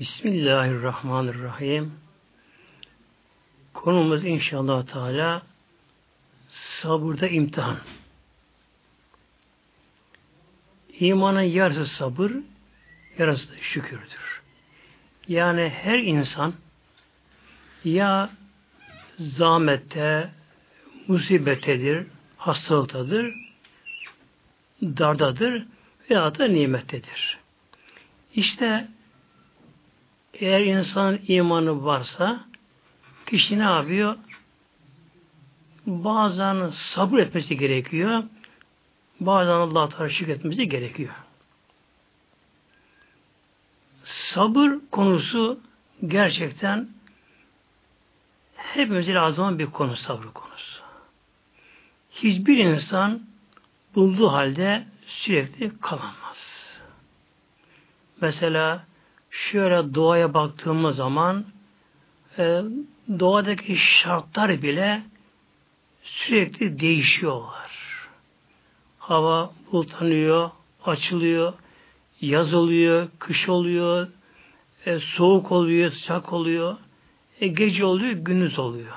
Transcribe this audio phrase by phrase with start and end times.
[0.00, 1.92] Bismillahirrahmanirrahim.
[3.74, 5.42] Konumuz inşallah Teala
[6.48, 7.78] sabırda imtihan.
[11.00, 12.32] İmanın yarısı sabır,
[13.18, 14.42] yarısı da şükürdür.
[15.28, 16.54] Yani her insan
[17.84, 18.30] ya
[19.18, 20.30] zahmette,
[21.08, 22.06] musibettedir,
[22.36, 23.34] hastalıktadır,
[24.82, 25.66] dardadır
[26.10, 27.38] veya da nimettedir.
[28.34, 28.88] İşte
[30.34, 32.44] eğer insan imanı varsa
[33.26, 34.16] kişi ne yapıyor?
[35.86, 38.22] Bazen sabır etmesi gerekiyor.
[39.20, 41.14] Bazen Allah'a Teala etmesi gerekiyor.
[44.04, 45.60] Sabır konusu
[46.06, 46.88] gerçekten
[48.56, 50.82] hepimize lazım bir konu sabır konusu.
[52.10, 53.22] Hiçbir insan
[53.94, 56.38] bulduğu halde sürekli kalamaz.
[58.20, 58.87] Mesela
[59.30, 61.44] şöyle doğaya baktığımız zaman
[62.38, 62.62] e,
[63.18, 65.02] doğadaki şartlar bile
[66.02, 67.70] sürekli değişiyorlar.
[68.98, 70.50] Hava bulutlanıyor,
[70.84, 71.52] açılıyor,
[72.20, 74.08] yaz oluyor, kış oluyor,
[74.86, 76.76] e, soğuk oluyor, sıcak oluyor,
[77.40, 78.94] e, gece oluyor, gündüz oluyor.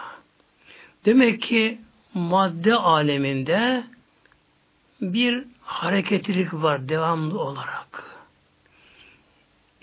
[1.05, 1.80] Demek ki
[2.14, 3.83] madde aleminde
[5.02, 8.11] bir hareketlilik var devamlı olarak.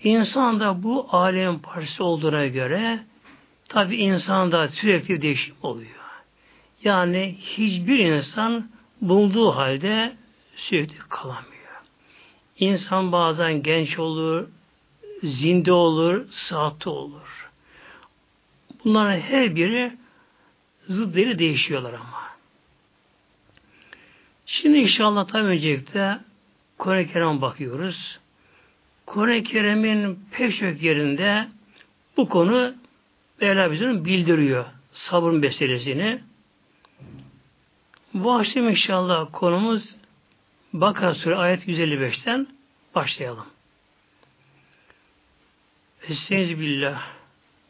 [0.02, 3.04] İnsan da bu alemin parçası olduğuna göre
[3.68, 5.90] tabi insanda sürekli değişim oluyor.
[6.84, 10.16] Yani hiçbir insan bulduğu halde
[10.56, 11.82] sürekli kalamıyor.
[12.58, 14.48] İnsan bazen genç olur,
[15.22, 17.50] zinde olur, saatte olur.
[18.84, 19.92] Bunların her biri
[20.88, 22.28] zıddıyla değişiyorlar ama.
[24.46, 26.18] Şimdi inşallah tabi öncelikle
[26.78, 28.18] Kur'an-ı Kerim'e bakıyoruz.
[29.08, 31.48] Kur'an-ı Kerim'in pek çok yerinde
[32.16, 32.74] bu konu
[33.40, 34.64] Mevla bildiriyor.
[34.92, 36.20] Sabır meselesini.
[38.14, 39.96] Bu akşam inşallah konumuz
[40.72, 42.46] Bakara Suresi ayet 155'ten
[42.94, 43.46] başlayalım.
[46.08, 46.58] Estaizu.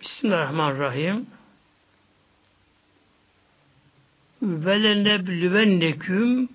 [0.00, 1.26] Bismillahirrahmanirrahim.
[4.42, 6.48] Ve leneblüvenneküm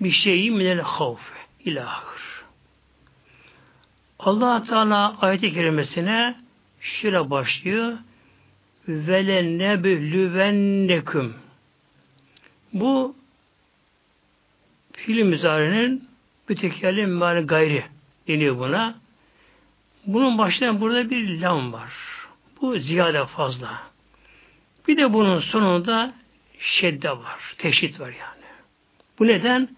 [0.00, 1.32] bir şeyi minel havf
[1.64, 2.37] ilahır.
[4.18, 6.36] Allah Teala ayet-i kerimesine
[6.80, 7.98] şöyle başlıyor.
[8.88, 11.34] Vele neblüvenneküm.
[12.72, 13.16] Bu
[14.92, 16.08] film müzarenin
[16.48, 17.84] mütekellim mali gayri
[18.28, 18.94] deniyor buna.
[20.06, 21.92] Bunun başında burada bir lam var.
[22.60, 23.82] Bu ziyade fazla.
[24.88, 26.14] Bir de bunun sonunda
[26.58, 27.54] şedde var.
[27.58, 28.44] Teşhit var yani.
[29.18, 29.68] Bu neden?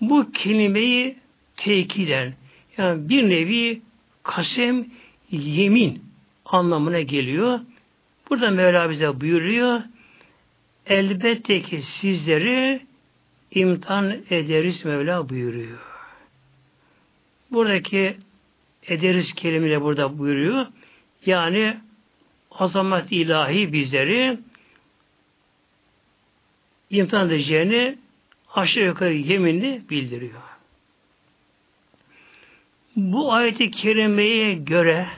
[0.00, 1.16] Bu kelimeyi
[1.56, 2.34] tekiden
[2.78, 3.82] yani bir nevi
[4.22, 4.86] kasem
[5.30, 6.04] yemin
[6.44, 7.60] anlamına geliyor.
[8.30, 9.82] Burada Mevla bize buyuruyor.
[10.86, 12.80] Elbette ki sizleri
[13.50, 15.78] imtihan ederiz Mevla buyuruyor.
[17.50, 18.16] Buradaki
[18.86, 20.66] ederiz kelimeyle burada buyuruyor.
[21.26, 21.76] Yani
[22.50, 24.38] azamet ilahi bizleri
[26.90, 27.98] imtihan edeceğini
[28.54, 30.53] aşağı yukarı yeminli bildiriyor.
[32.96, 35.08] Bu ayeti kerimeye göre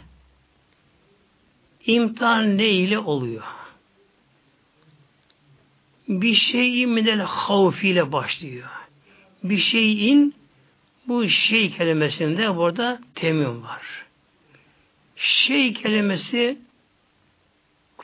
[1.86, 3.42] imtihan ne ile oluyor?
[6.08, 8.68] Bir şeyin minel havfiyle başlıyor.
[9.44, 10.34] Bir şeyin
[11.08, 13.82] bu şey kelimesinde burada temin var.
[15.16, 16.58] Şey kelimesi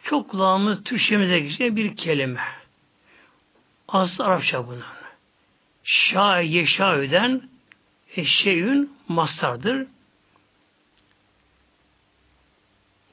[0.03, 2.41] çok kulağımız Türkçemize geçen bir kelime.
[3.89, 4.83] Aslı Arapça bunun.
[5.84, 7.51] Şa yeşâüden
[8.16, 9.86] eşeğün mastardır.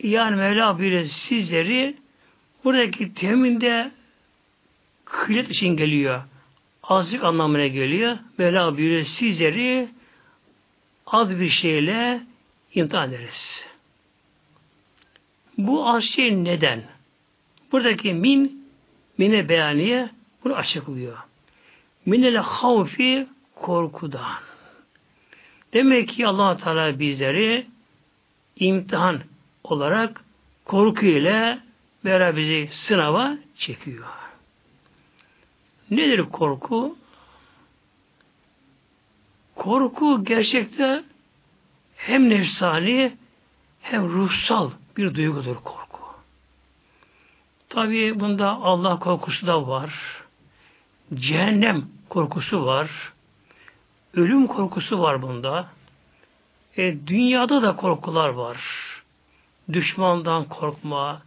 [0.03, 1.97] Yani Mevla buyuruyor sizleri
[2.63, 3.91] buradaki teminde
[5.05, 6.21] kıymet için geliyor.
[6.83, 8.17] Azlık anlamına geliyor.
[8.37, 9.89] Mevla buyuruyor sizleri
[11.07, 12.21] az bir şeyle
[12.73, 13.65] imtihan ederiz.
[15.57, 16.83] Bu az şey neden?
[17.71, 18.69] Buradaki min
[19.17, 20.09] mine beyaniye
[20.43, 21.17] bunu açıklıyor.
[22.05, 24.48] Minel havfi korkudan.
[25.73, 27.67] Demek ki allah Teala bizleri
[28.55, 29.19] imtihan
[29.63, 30.23] olarak
[30.65, 31.59] korku ile
[32.05, 34.05] beraber bizi sınava çekiyor.
[35.91, 36.97] Nedir korku?
[39.55, 41.03] Korku gerçekte
[41.95, 43.17] hem nefsani
[43.81, 45.99] hem ruhsal bir duygudur korku.
[47.69, 49.93] Tabi bunda Allah korkusu da var.
[51.13, 52.89] Cehennem korkusu var.
[54.13, 55.67] Ölüm korkusu var bunda.
[56.77, 58.57] E, dünyada da korkular var.
[59.73, 61.21] düşmandan korkma,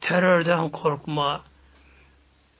[0.00, 1.40] terörden korkma,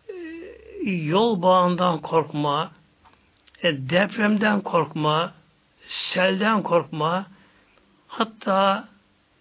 [0.08, 2.72] e, yol bağından korkma,
[3.62, 5.32] e, depremden korkma,
[5.88, 7.26] selden korkma,
[8.08, 8.88] hatta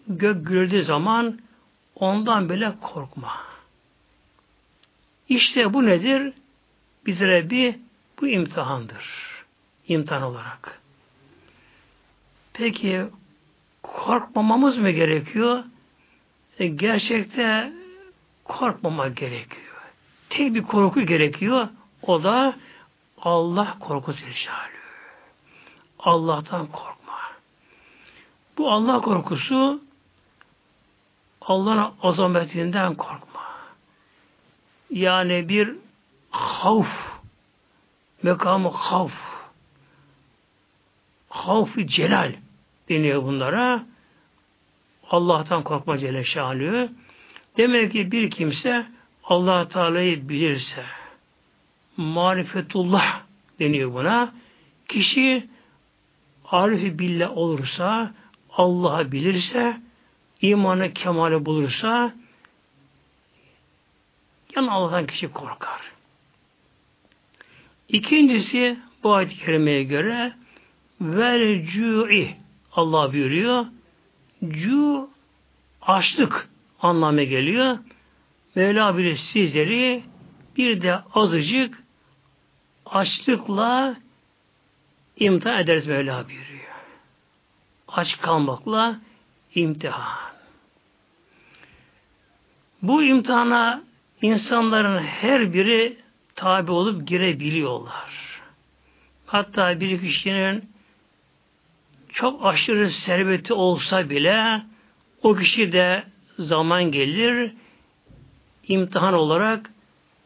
[0.08, 1.40] gök gürüldüğü zaman
[1.94, 3.36] ondan bile korkma.
[5.28, 6.32] İşte bu nedir?
[7.06, 7.76] Bizlere bir
[8.20, 9.29] bu imtihandır.
[9.90, 10.80] İmtihan olarak.
[12.52, 13.06] Peki
[13.82, 15.64] korkmamamız mı gerekiyor?
[16.58, 17.72] E, gerçekte
[18.44, 19.76] korkmama gerekiyor.
[20.30, 21.68] Tek bir korku gerekiyor.
[22.02, 22.56] O da
[23.18, 24.80] Allah korkusu irşalü.
[25.98, 27.18] Allah'tan korkma.
[28.58, 29.80] Bu Allah korkusu
[31.40, 33.40] Allah'ın azametinden korkma.
[34.90, 35.76] Yani bir
[36.30, 37.20] havf,
[38.22, 39.29] mekamı havf,
[41.30, 42.32] havf celal
[42.88, 43.86] deniyor bunlara.
[45.10, 46.92] Allah'tan korkma Celle Şanlı.
[47.56, 48.86] Demek ki bir kimse
[49.24, 50.84] allah Teala'yı bilirse,
[51.96, 53.22] marifetullah
[53.58, 54.34] deniyor buna.
[54.88, 55.48] Kişi
[56.44, 58.14] arifi billah olursa,
[58.50, 59.80] Allah'ı bilirse,
[60.40, 62.14] imanı kemale bulursa,
[64.56, 65.80] yani Allah'tan kişi korkar.
[67.88, 70.32] İkincisi bu ayet-i kerimeye göre
[71.00, 72.36] vel cu'i
[72.72, 73.66] Allah buyuruyor.
[74.48, 75.10] Cu
[75.82, 76.48] açlık
[76.80, 77.78] anlamı geliyor.
[78.54, 80.02] Mevla bilir sizleri
[80.56, 81.82] bir de azıcık
[82.86, 83.96] açlıkla
[85.16, 86.60] imtihan ederiz Mevla buyuruyor.
[87.88, 89.00] Aç kalmakla
[89.54, 90.30] imtihan.
[92.82, 93.82] Bu imtihana
[94.22, 95.96] insanların her biri
[96.34, 98.40] tabi olup girebiliyorlar.
[99.26, 100.70] Hatta bir kişinin
[102.12, 104.62] çok aşırı serveti olsa bile
[105.22, 106.04] o kişi de
[106.38, 107.52] zaman gelir
[108.68, 109.70] imtihan olarak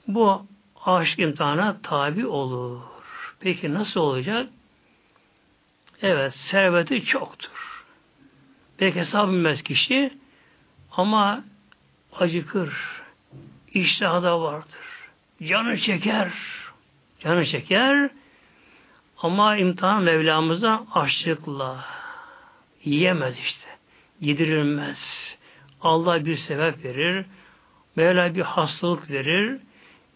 [0.09, 0.47] bu
[0.85, 2.81] aşk imtihana tabi olur.
[3.41, 4.49] Peki nasıl olacak?
[6.03, 7.85] Evet, serveti çoktur.
[8.77, 10.13] Peki hesap bilmez kişi
[10.93, 11.45] ama
[12.13, 12.75] acıkır.
[13.73, 15.11] İştahı da vardır.
[15.43, 16.33] Canı çeker.
[17.21, 18.11] Canı çeker.
[19.25, 21.85] Ama imtihan Mevlamızda açlıkla
[22.85, 23.69] yiyemez işte.
[24.21, 25.35] Yedirilmez.
[25.81, 27.25] Allah bir sebep verir.
[27.97, 29.61] Mevla bir hastalık verir.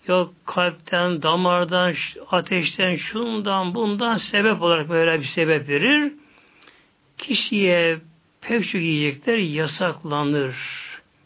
[0.06, 1.94] Yok kalpten, damardan,
[2.30, 6.12] ateşten, şundan, bundan sebep olarak böyle bir sebep verir.
[7.18, 7.98] Kişiye
[8.40, 10.56] pek çok yiyecekler yasaklanır.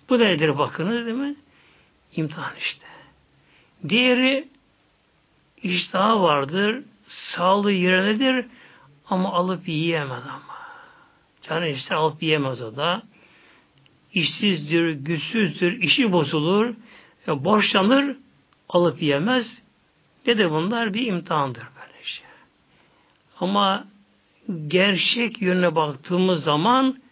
[0.08, 1.34] Bu da nedir bakınız değil mi?
[2.16, 2.86] İmtihan işte.
[3.88, 4.48] Diğeri
[5.62, 6.82] iştahı vardır,
[7.12, 8.46] sağlığı yerindedir
[9.08, 10.58] ama alıp yiyemez ama.
[11.42, 13.02] Canı işte alıp yiyemez o da.
[14.12, 16.74] İşsizdir, güçsüzdür, işi bozulur,
[17.26, 18.16] borçlanır,
[18.68, 19.62] alıp yiyemez.
[20.26, 22.26] Ne de bunlar bir imtihandır böyle şey.
[23.40, 23.84] Ama
[24.68, 27.02] gerçek yönüne baktığımız zaman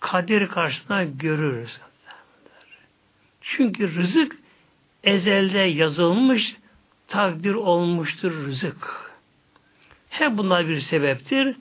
[0.00, 1.80] kadir karşısında görürüz.
[3.40, 4.36] Çünkü rızık
[5.04, 6.56] ezelde yazılmış,
[7.14, 9.10] takdir olmuştur rızık.
[10.08, 11.56] Hep bunlar bir sebeptir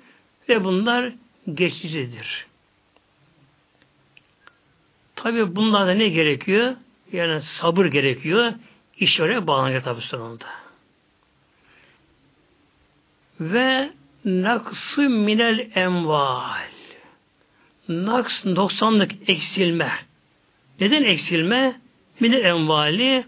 [0.50, 1.14] ve bunlar
[1.54, 2.46] geçicidir.
[5.16, 6.76] Tabi bunlarda ne gerekiyor?
[7.12, 8.54] Yani sabır gerekiyor.
[8.98, 10.46] İş oraya bağlanacak tabi sonunda.
[13.40, 13.92] Ve
[14.26, 16.74] naksı minel emval.
[17.90, 19.92] Naks, noksanlık eksilme.
[20.80, 21.82] Neden eksilme?
[22.20, 23.26] Minel envali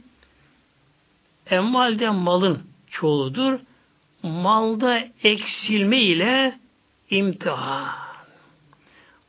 [1.50, 3.60] Emvalde malın çoğuludur.
[4.24, 6.60] Malda eksilme ile
[7.10, 8.06] imtihan.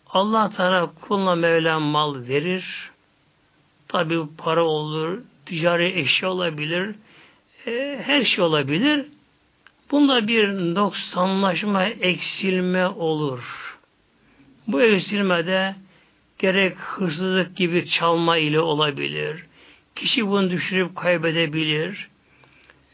[0.07, 2.91] Allah Teala kuluna Mevla mal verir.
[3.89, 6.95] Tabi para olur, ticari eşya olabilir,
[7.67, 9.07] e, her şey olabilir.
[9.91, 13.77] Bunda bir noksanlaşma, eksilme olur.
[14.67, 15.75] Bu eksilmede
[16.39, 19.47] gerek hırsızlık gibi çalma ile olabilir,
[19.97, 22.09] Kişi bunu düşürüp kaybedebilir.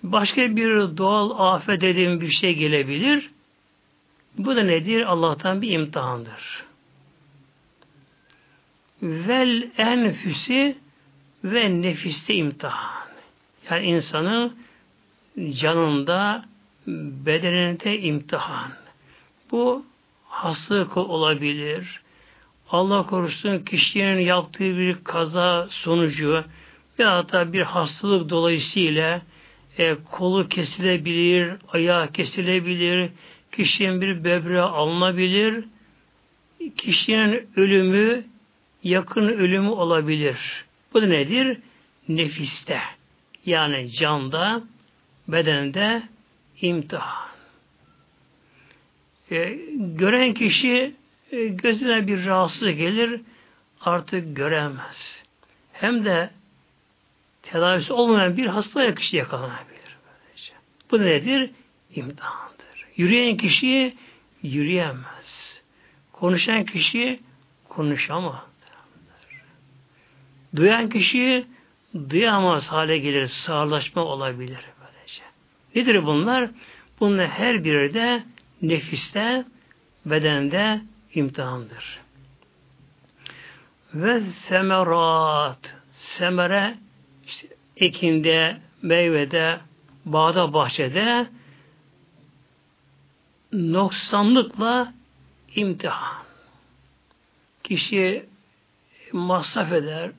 [0.02, 3.30] Başka bir doğal afet dediğim bir şey gelebilir.
[4.38, 5.02] Bu da nedir?
[5.02, 6.64] Allah'tan bir imtihandır.
[9.02, 10.76] Vel enfüsi
[11.44, 13.02] ve nefiste imtihan.
[13.71, 14.56] Yani insanın
[15.50, 16.44] canında,
[17.26, 18.73] bedeninde imtihan.
[19.50, 19.87] Bu
[20.28, 22.00] hastalık olabilir.
[22.71, 26.44] Allah korusun kişinin yaptığı bir kaza sonucu
[26.99, 29.23] ya da bir hastalık dolayısıyla
[29.79, 33.11] e, kolu kesilebilir, ayağı kesilebilir,
[33.53, 35.65] kişinin bir böbreği alınabilir,
[36.77, 38.25] kişinin ölümü
[38.83, 40.65] yakın ölümü olabilir.
[40.95, 41.59] Bu da nedir?
[42.09, 42.81] Nefiste.
[43.47, 44.63] Yani canda,
[45.29, 46.03] bedende
[46.61, 47.29] imtihan.
[49.31, 50.95] E, gören kişi
[51.33, 53.21] e, gözüne bir rahatsızlık gelir,
[53.81, 55.23] artık göremez.
[55.73, 56.31] Hem de
[57.52, 59.97] tedavisi olmayan bir hastaya kişi yakalanabilir.
[60.06, 60.52] Böylece.
[60.90, 61.50] Bu nedir?
[61.94, 62.87] İmtihandır.
[62.97, 63.97] Yürüyen kişi
[64.42, 65.62] yürüyemez.
[66.12, 67.21] Konuşan kişi
[67.68, 68.52] konuşamaz.
[70.56, 71.47] Duyan kişi
[72.11, 75.23] duyamaz hale gelir, sağırlaşma olabilir böylece.
[75.75, 76.50] Nedir bunlar?
[77.00, 78.23] Bunlar her biri de
[78.62, 79.44] nefiste,
[80.06, 80.80] bedende
[81.14, 82.00] imtihandır.
[83.94, 86.75] Ve semerat, semere
[87.77, 89.61] ekinde, meyvede,
[90.05, 91.27] bağda, bahçede
[93.53, 94.95] noksanlıkla
[95.55, 96.23] imtihan.
[97.62, 98.27] Kişi
[99.12, 100.11] masraf eder,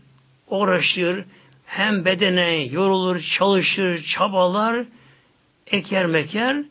[0.47, 1.25] uğraşır,
[1.65, 4.85] hem bedene yorulur, çalışır, çabalar,
[5.67, 6.63] eker meker,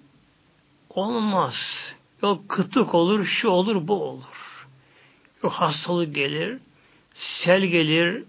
[0.91, 1.79] olmaz.
[2.23, 4.67] Yok kıtlık olur, şu olur, bu olur.
[5.43, 6.59] Yok hastalık gelir,
[7.15, 8.25] sel gelir,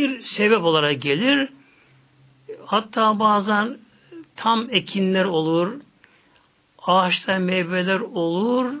[0.00, 1.48] bir sebep olarak gelir.
[2.64, 3.78] Hatta bazen
[4.36, 5.80] tam ekinler olur,
[6.82, 8.74] ağaçta meyveler olur,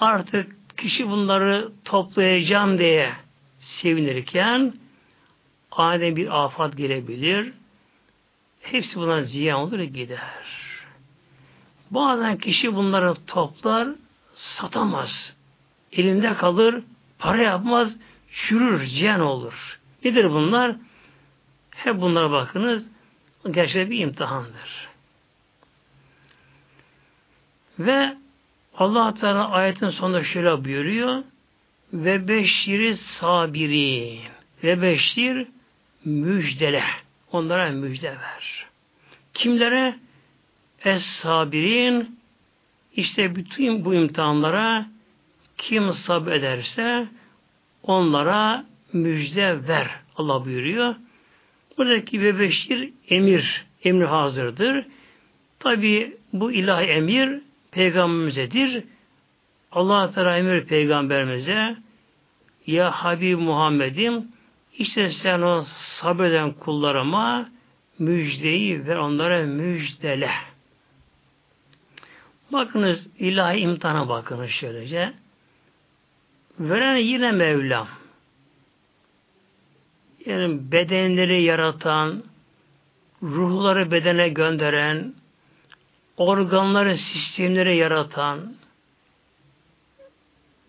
[0.00, 3.12] artık kişi bunları toplayacağım diye
[3.58, 4.74] sevinirken
[5.72, 7.52] aniden bir afat gelebilir.
[8.60, 10.20] Hepsi buna ziyan olur ve gider.
[11.90, 13.88] Bazen kişi bunları toplar,
[14.34, 15.34] satamaz.
[15.92, 16.82] Elinde kalır,
[17.18, 17.96] para yapmaz,
[18.32, 19.80] çürür, ziyan olur.
[20.04, 20.76] Nedir bunlar?
[21.70, 22.86] Hep bunlara bakınız.
[23.50, 24.88] Gerçekten bir imtihandır.
[27.78, 28.16] Ve
[28.74, 31.22] Allah Teala ayetin sonunda şöyle buyuruyor.
[31.92, 34.20] Ve beşiri sabiri
[34.64, 35.46] ve beşir
[36.04, 36.84] müjdele.
[37.32, 38.66] Onlara müjde ver.
[39.34, 39.98] Kimlere?
[40.84, 42.20] Es-sabirin
[42.96, 44.86] işte bütün bu imtihanlara
[45.58, 47.08] kim sabrederse
[47.82, 49.90] onlara müjde ver.
[50.16, 50.94] Allah buyuruyor.
[51.78, 54.86] Buradaki ve beşir emir, emri hazırdır.
[55.58, 58.84] Tabi bu ilahi emir peygamberimizedir.
[59.72, 61.76] Allah Teala emir peygamberimize
[62.66, 64.28] ya Habib Muhammed'im
[64.78, 67.48] işte sen o sabreden kullarıma
[67.98, 70.30] müjdeyi ver onlara müjdele.
[72.52, 75.12] Bakınız ilahi imtihana bakınız şöylece.
[76.60, 77.88] Veren yine Mevlam.
[80.26, 82.24] Yani bedenleri yaratan,
[83.22, 85.14] ruhları bedene gönderen,
[86.16, 88.54] organları, sistemleri yaratan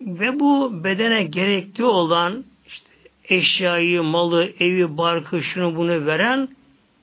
[0.01, 2.89] ve bu bedene gerekli olan işte
[3.24, 6.50] eşyayı, malı, evi, barkı, şunu bunu veren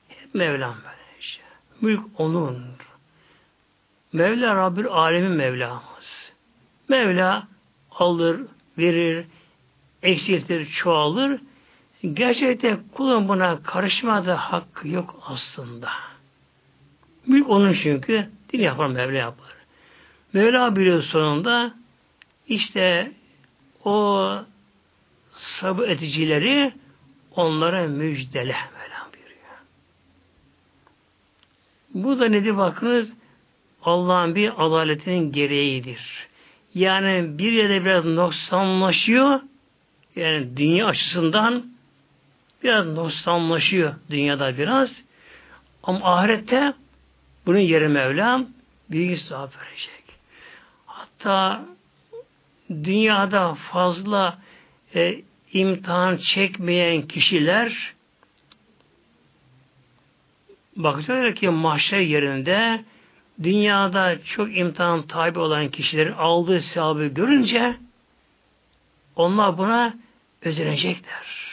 [0.07, 0.75] hep Mevlam
[1.19, 1.43] işte.
[1.81, 2.63] Mülk onun.
[4.13, 6.31] Mevla Rabbül Alemin Mevlamız.
[6.89, 7.47] Mevla
[7.91, 8.41] alır,
[8.77, 9.25] verir,
[10.03, 11.39] eksiltir, çoğalır.
[12.03, 15.89] Gerçekten kulun buna karışmadığı hakkı yok aslında.
[17.27, 18.29] Mülk onun çünkü.
[18.53, 19.53] Din yapar Mevla yapar.
[20.33, 21.75] Mevla biliyor sonunda
[22.47, 23.11] işte
[23.85, 24.29] o
[25.31, 26.73] sabır eticileri
[27.35, 29.57] onlara müjdele Mevla buyuruyor.
[31.93, 33.13] Bu da nedir bakınız
[33.83, 36.27] Allah'ın bir adaletinin gereğidir.
[36.73, 39.39] Yani bir yerde biraz noksanlaşıyor
[40.15, 41.73] yani dünya açısından
[42.63, 44.91] biraz noksanlaşıyor dünyada biraz
[45.83, 46.73] ama ahirette
[47.45, 48.47] bunun yeri Mevlam
[48.91, 50.03] büyük sevap verecek.
[50.85, 51.65] Hatta
[52.69, 54.39] dünyada fazla
[54.95, 55.21] e,
[55.53, 57.93] imtihan çekmeyen kişiler
[60.75, 62.83] bakacaklar ki mahşer yerinde
[63.43, 67.77] dünyada çok imtihan tabi olan kişilerin aldığı sevabı görünce
[69.15, 69.93] onlar buna
[70.41, 71.52] özenecekler.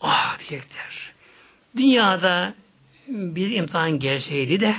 [0.00, 1.12] Ah diyecekler.
[1.76, 2.54] Dünyada
[3.08, 4.76] bir imtihan gelseydi de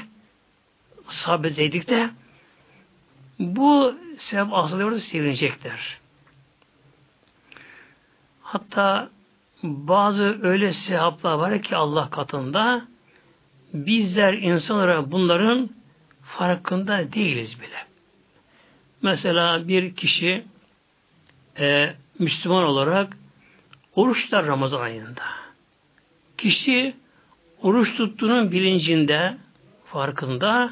[1.08, 2.10] sabredeydik de
[3.40, 5.98] bu sebep asılıyordu sevinecekler.
[8.42, 9.10] Hatta
[9.64, 12.88] bazı öyle sevaplar var ki Allah katında
[13.74, 15.70] bizler insanlara bunların
[16.24, 17.86] farkında değiliz bile.
[19.02, 20.46] Mesela bir kişi
[21.60, 23.18] e, Müslüman olarak
[24.00, 25.24] oruç tutar Ramazan ayında.
[26.38, 26.96] Kişi
[27.62, 29.38] oruç tuttuğunun bilincinde,
[29.86, 30.72] farkında,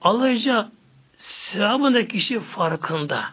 [0.00, 0.72] alacağı
[1.18, 3.24] sevabında kişi farkında.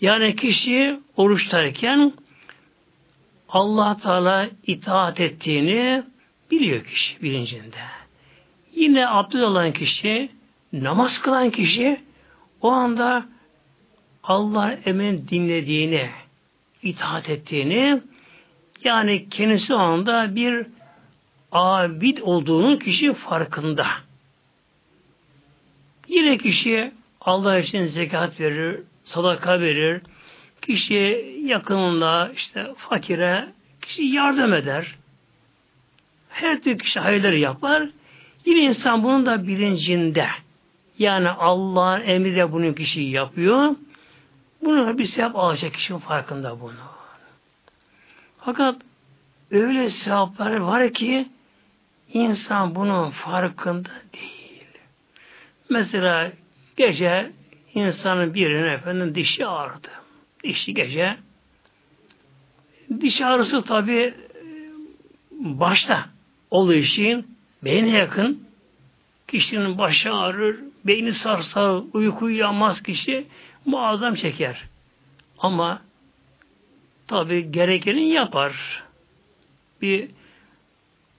[0.00, 2.12] Yani kişi oruçtayken
[3.48, 6.02] allah Teala itaat ettiğini
[6.50, 7.82] biliyor kişi bilincinde.
[8.74, 10.28] Yine abdest alan kişi,
[10.72, 12.00] namaz kılan kişi
[12.60, 13.26] o anda
[14.22, 16.10] Allah emin dinlediğini,
[16.82, 18.00] itaat ettiğini
[18.86, 20.66] yani kendisi o anda bir
[21.52, 23.86] abid olduğunu kişi farkında.
[26.08, 30.02] Yine kişi Allah için zekat verir, sadaka verir,
[30.62, 33.48] kişi yakınında işte fakire
[33.82, 34.94] kişi yardım eder.
[36.28, 37.88] Her türlü kişi hayırları yapar.
[38.44, 40.26] Yine insan bunun da bilincinde.
[40.98, 43.74] Yani Allah'ın emriyle bunu kişi yapıyor.
[44.64, 46.95] Bunu bir sevap alacak kişinin farkında bunu.
[48.46, 48.76] Fakat
[49.50, 51.28] öyle sevaplar var ki
[52.12, 54.64] insan bunun farkında değil.
[55.70, 56.32] Mesela
[56.76, 57.32] gece
[57.74, 59.88] insanın birinin efendim dişi ağrıdı.
[60.44, 61.16] Dişi gece.
[63.00, 64.14] Diş ağrısı tabi
[65.30, 66.04] başta
[66.50, 68.46] oluyor işin beyne yakın.
[69.28, 73.26] Kişinin başı ağrır, beyni sarsar, uyku uyuyamaz kişi
[73.64, 74.64] muazzam çeker.
[75.38, 75.85] Ama
[77.08, 78.82] tabi gerekeni yapar.
[79.82, 80.08] Bir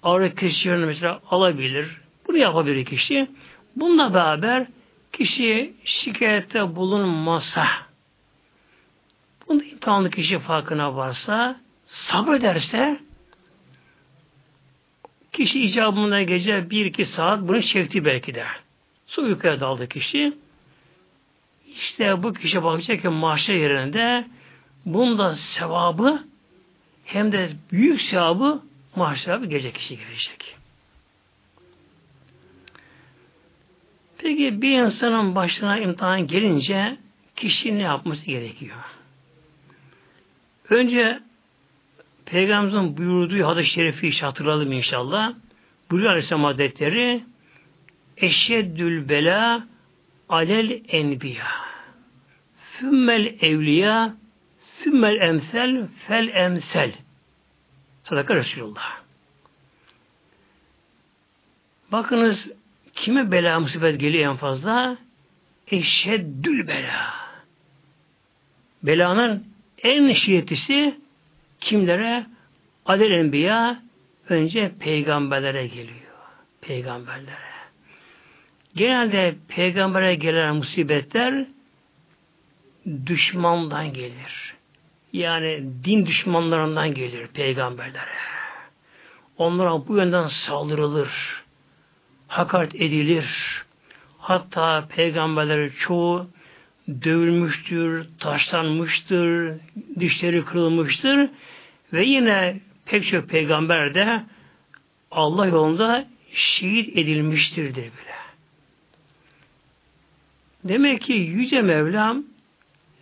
[0.04, 2.02] ağrı kesicilerini mesela alabilir.
[2.28, 3.28] Bunu yapabilir kişi.
[3.76, 4.68] Bununla beraber
[5.12, 7.68] kişi şikayette bulunmasa
[9.48, 13.00] bunu imtihanlı kişi farkına varsa sabrederse
[15.32, 18.46] kişi icabında gece bir iki saat bunu çekti belki de.
[19.08, 20.34] Su uykuya daldı kişi.
[21.68, 24.26] İşte bu kişi bakacak ki mahşer yerinde
[24.94, 26.24] bunda sevabı
[27.06, 28.64] hem de büyük sevabı
[28.96, 30.56] mahşer gece kişi gelecek.
[34.18, 36.98] Peki bir insanın başına imtihan gelince
[37.36, 38.78] kişi ne yapması gerekiyor?
[40.70, 41.20] Önce
[42.26, 45.34] Peygamberimizin buyurduğu hadis-i şerifi hatırlayalım inşallah.
[45.92, 47.24] Buyuruyor Aleyhisselam Hazretleri
[48.18, 49.68] Eşeddül bela
[50.30, 51.48] alel enbiya
[52.80, 54.16] sümmel evliya
[54.84, 56.94] sümmel emsel fel emsel
[58.04, 59.02] Sadaka Resulullah.
[61.92, 62.48] Bakınız
[62.94, 64.98] kime bela musibet geliyor en fazla?
[65.68, 67.14] Eşeddül bela.
[68.84, 69.48] Belanın
[69.84, 71.00] en şiddetlisi
[71.60, 72.26] kimlere?
[72.86, 73.82] Adel Enbiya
[74.30, 75.98] önce peygamberlere geliyor.
[76.62, 77.48] Peygamberlere.
[78.76, 81.46] Genelde peygambere gelen musibetler
[83.06, 84.57] düşmandan gelir.
[85.14, 88.18] Yani din düşmanlarından gelir peygamberlere.
[89.38, 91.44] Onlara bu yönden saldırılır.
[92.28, 93.26] Hakaret edilir.
[94.18, 96.28] Hatta peygamberleri çoğu
[96.88, 99.54] dövülmüştür, taşlanmıştır,
[100.00, 101.30] dişleri kırılmıştır
[101.94, 104.24] ve yine pek çok peygamber de
[105.12, 108.18] Allah yolunda şehit edilmiştirdir bile.
[110.64, 112.24] Demek ki Yüce Mevlam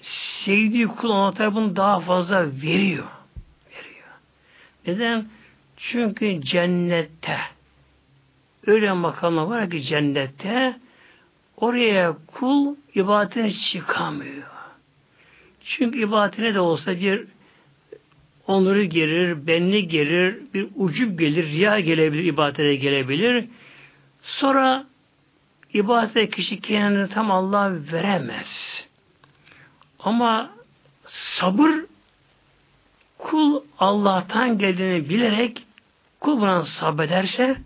[0.05, 3.07] sevdiği kul tarafını daha fazla veriyor.
[3.71, 4.07] Veriyor.
[4.87, 5.27] Neden?
[5.77, 7.37] Çünkü cennette
[8.67, 10.79] öyle makamlar var ki cennette
[11.57, 14.43] oraya kul ibadetine çıkamıyor.
[15.65, 17.27] Çünkü ibadetine de olsa bir
[18.47, 23.45] onuru gelir, benli gelir, bir ucup gelir, riya gelebilir, ibadete gelebilir.
[24.21, 24.85] Sonra
[25.73, 28.84] ibadete kişi kendini tam Allah veremez.
[30.05, 30.51] Ama
[31.07, 31.71] sabır
[33.17, 35.63] kul Allah'tan geldiğini bilerek
[36.19, 37.57] kul buna sabrederse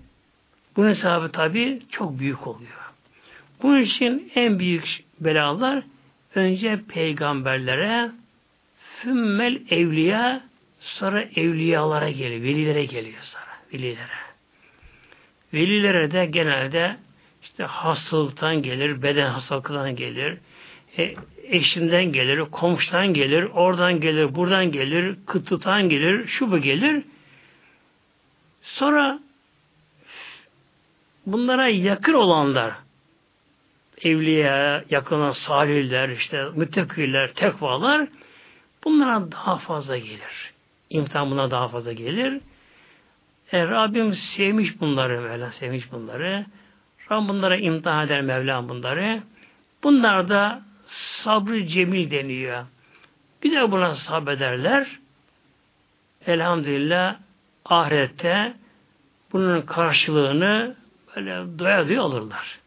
[0.75, 2.91] bunun hesabı tabi çok büyük oluyor.
[3.63, 5.83] Bunun için en büyük belalar
[6.35, 8.11] önce peygamberlere
[8.77, 10.41] fümmel evliya
[10.79, 12.41] sonra evliyalara geliyor.
[12.41, 13.45] Velilere geliyor sonra.
[13.73, 14.19] Velilere.
[15.53, 16.97] Velilere de genelde
[17.43, 20.37] işte hastalıktan gelir, beden hastalıktan gelir,
[20.97, 21.15] e,
[21.49, 27.03] eşinden gelir, komşudan gelir, oradan gelir, buradan gelir, kıtlıktan gelir, şu bu gelir.
[28.61, 29.19] Sonra
[31.25, 32.73] bunlara yakın olanlar,
[34.01, 38.07] evliya, yakına salihler, işte müttekiler, tekvalar,
[38.83, 40.53] bunlara daha fazla gelir.
[40.89, 42.41] İmtihan buna daha fazla gelir.
[43.51, 46.45] E, Rabbim sevmiş bunları, Mevla sevmiş bunları.
[47.11, 49.21] Rabbim bunlara imtihan eder Mevlam bunları.
[49.83, 52.65] Bunlar da sabrı cemil deniyor.
[53.41, 54.99] Güzel buna sabrederler.
[56.27, 57.15] Elhamdülillah
[57.65, 58.53] ahirette
[59.31, 60.75] bunun karşılığını
[61.15, 62.59] böyle doya doya alırlar.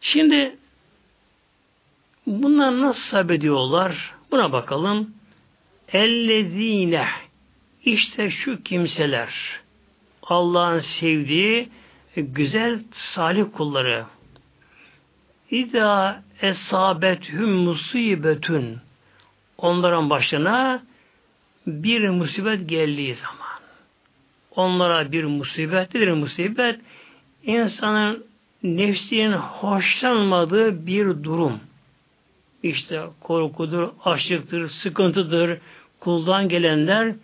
[0.00, 0.56] Şimdi
[2.26, 4.14] bunlar nasıl sabrediyorlar?
[4.30, 5.14] Buna bakalım.
[5.92, 7.08] ellezine
[7.84, 9.60] işte şu kimseler
[10.22, 11.68] Allah'ın sevdiği
[12.16, 14.04] güzel salih kulları
[15.50, 18.78] İza esabethüm musibetün
[19.58, 20.82] onların başına
[21.66, 23.60] bir musibet geldiği zaman.
[24.56, 26.80] Onlara bir musibet nedir musibet?
[27.42, 28.24] İnsanın
[28.62, 31.60] nefsinin hoşlanmadığı bir durum.
[32.62, 35.58] İşte korkudur, açlıktır, sıkıntıdır,
[36.00, 37.14] kuldan gelenler.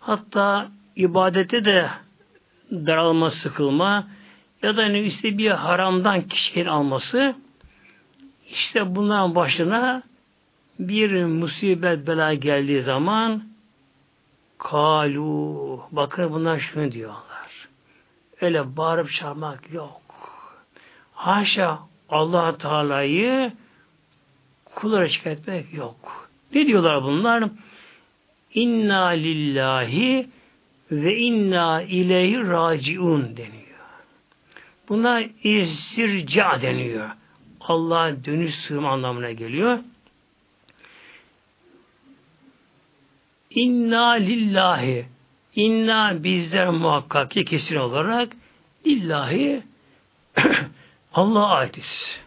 [0.00, 1.88] Hatta ibadete de
[2.72, 4.06] daralma, sıkılma
[4.62, 7.34] ya da işte bir haramdan kişinin alması
[8.52, 10.02] işte bunların başına
[10.78, 13.42] bir musibet bela geldiği zaman
[14.58, 17.68] kalu bakın bunlar şunu diyorlar.
[18.40, 20.02] Öyle bağırıp çağırmak yok.
[21.12, 23.52] Haşa allah Teala'yı
[24.74, 26.28] kullara şikayet etmek yok.
[26.54, 27.44] Ne diyorlar bunlar?
[28.54, 30.28] İnna lillahi
[30.90, 33.62] ve inna ileyhi raciun deniyor.
[34.88, 37.10] Buna istirca deniyor.
[37.68, 39.78] Allah'a dönüş sığma anlamına geliyor.
[43.50, 45.06] İnna lillahi
[45.54, 48.32] İnna bizler muhakkak ki kesin olarak
[48.86, 49.62] lillahi
[51.14, 52.20] Allah'a aitiz.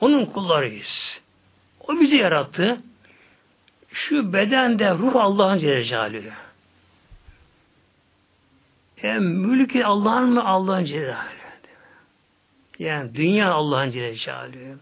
[0.00, 1.20] Onun kullarıyız.
[1.88, 2.80] O bizi yarattı.
[3.92, 6.32] Şu bedende ruh Allah'ın Celle.
[9.02, 11.39] Yani mülkü Allah'ın mı Allah'ın Celle
[12.80, 14.74] Yani dünya Allah'ın Celle.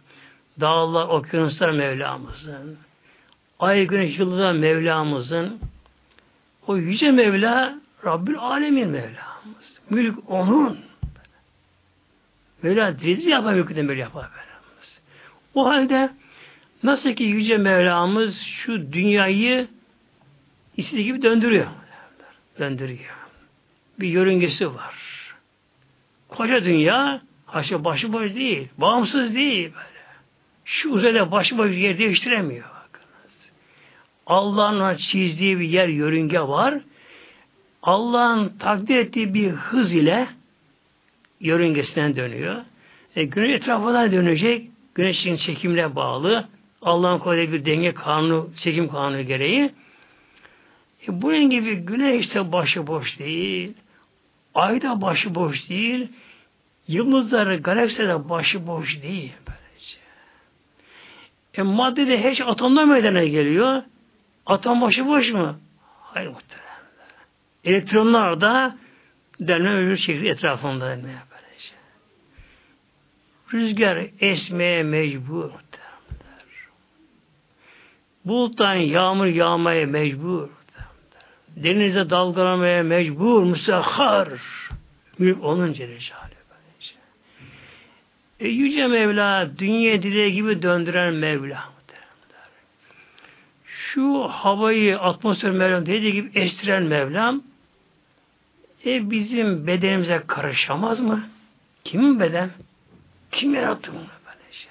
[0.61, 2.79] Dağlar, okyanuslar Mevlamızın.
[3.59, 5.61] Ay, güneş, yıldızlar Mevlamızın.
[6.67, 9.81] O yüce Mevla Rabbül Alemin Mevlamız.
[9.91, 10.79] Mülk onun.
[12.63, 14.23] Mevla dilediği yapar, mülkü böyle yapar.
[14.23, 15.01] Mevlamız.
[15.55, 16.11] O halde
[16.83, 19.69] nasıl ki Yüce Mevlamız şu dünyayı
[20.77, 21.67] istediği gibi döndürüyor.
[22.59, 23.17] Döndürüyor.
[24.01, 24.95] Bir yörüngesi var.
[26.29, 29.99] Koca dünya haşa başıboş değil, bağımsız değil böyle.
[30.65, 32.65] Şu uzayda başıboş yer değiştiremiyor.
[34.27, 36.81] Allah'ın çizdiği bir yer yörünge var.
[37.83, 40.29] Allah'ın takdir ettiği bir hız ile
[41.41, 42.57] yörüngesinden dönüyor.
[43.17, 44.71] E, güneş etrafından dönecek.
[44.95, 46.49] Güneşin çekimle bağlı.
[46.83, 49.71] Allah'ın koyduğu bir denge kanunu, çekim kanunu gereği.
[51.09, 53.73] E, bunun gibi güneş de başıboş değil.
[54.55, 56.09] Ay da başıboş değil.
[56.89, 59.33] Yıldızları, galaksiler başıboş değil.
[59.47, 59.99] Böylece.
[61.55, 63.83] E, maddede hiç atomlar meydana geliyor.
[64.47, 65.59] Atom başıboş mu?
[66.01, 66.69] Hayır muhtemelen.
[67.65, 68.77] Elektronlar da
[69.47, 71.75] dönme öbür şekilde etrafında dönmeye böylece.
[73.53, 75.51] Rüzgar esmeye mecbur.
[78.25, 80.49] Buluttan yağmur yağmaya mecbur.
[81.57, 83.43] Denize dalgalanmaya mecbur.
[83.43, 84.29] Müsahhar.
[85.19, 86.01] Mülk onun Celle
[88.41, 91.79] e, Yüce Mevla dünya dileği gibi döndüren Mevla.
[93.65, 97.43] Şu havayı atmosfer Mevlam dediği gibi estiren Mevlam
[98.87, 101.29] e bizim bedenimize karışamaz mı?
[101.85, 102.51] Kimin beden?
[103.33, 104.69] Kim yarattı bunu böylece?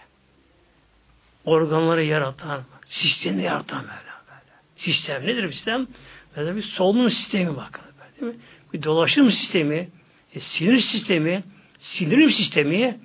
[1.46, 4.54] Organları yaratan, sistemi yaratan Mevlam böyle.
[4.76, 5.88] Sistem nedir sistem?
[6.36, 7.84] Mesela bir solunum sistemi bakın.
[8.22, 8.40] Değil mi?
[8.74, 9.90] Bir dolaşım sistemi,
[10.36, 11.44] e, sinir sistemi,
[11.80, 13.00] sindirim sistemi,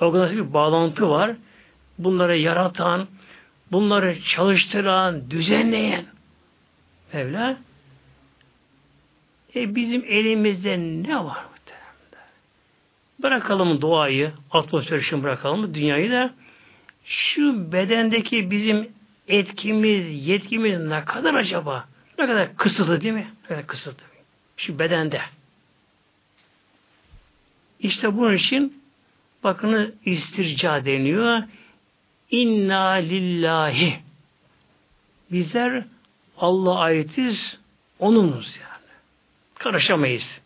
[0.00, 1.36] organlarda bir bağlantı var.
[1.98, 3.08] Bunları yaratan,
[3.72, 6.04] bunları çalıştıran, düzenleyen
[7.12, 7.56] Mevla
[9.54, 12.30] e bizim elimizde ne var muhtemelen?
[13.22, 16.34] Bırakalım doğayı, atmosfer için bırakalım dünyayı da
[17.04, 18.88] şu bedendeki bizim
[19.28, 21.88] etkimiz, yetkimiz ne kadar acaba?
[22.18, 23.30] Ne kadar kısıtlı değil mi?
[23.42, 24.04] Ne kadar kısıtlı.
[24.56, 25.20] Şu bedende.
[27.80, 28.82] İşte bunun için
[29.46, 31.42] bakını istirca deniyor.
[32.30, 33.98] İnna lillahi.
[35.32, 35.84] Bizler
[36.38, 37.58] Allah'a aitiz,
[37.98, 38.92] onunuz yani.
[39.58, 40.40] Karışamayız.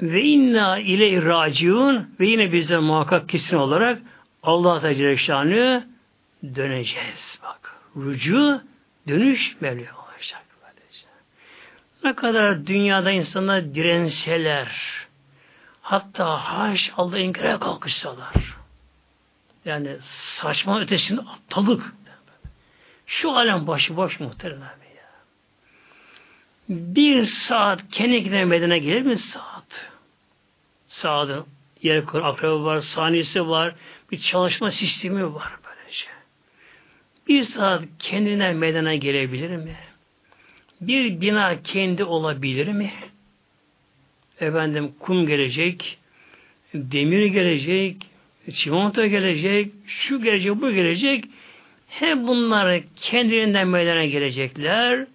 [0.00, 3.98] Ve inna ile raciun ve yine bizler muhakkak kesin olarak
[4.42, 5.84] Allah Teala
[6.54, 7.40] döneceğiz.
[7.42, 7.76] Bak.
[7.96, 8.62] Rucu
[9.08, 10.48] dönüş Mevla olacak.
[12.04, 14.68] Ne kadar dünyada insanlar direnseler
[15.88, 18.34] hatta haş Allah inkara kalkışsalar
[19.64, 19.96] yani
[20.36, 21.94] saçma ötesinde aptalık.
[23.06, 25.08] Şu alem başıboş muhtemelen ya.
[26.68, 29.90] Bir saat kendi gidemediğine gelir mi saat?
[30.88, 31.44] Saatin
[31.82, 33.74] yer kur akrabı var, saniyesi var,
[34.12, 36.06] bir çalışma sistemi var böylece.
[37.28, 39.76] bir saat kendine meydana gelebilir mi?
[40.80, 42.92] Bir bina kendi olabilir mi?
[44.40, 45.98] Efendim kum gelecek,
[46.74, 47.96] demir gelecek,
[48.54, 51.24] çimento gelecek, şu gelecek, bu gelecek.
[51.88, 55.06] Hep bunlar kendiliğinden meydana gelecekler.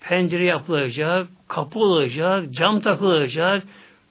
[0.00, 3.62] Pencere yapılacak, kapı olacak, cam takılacak,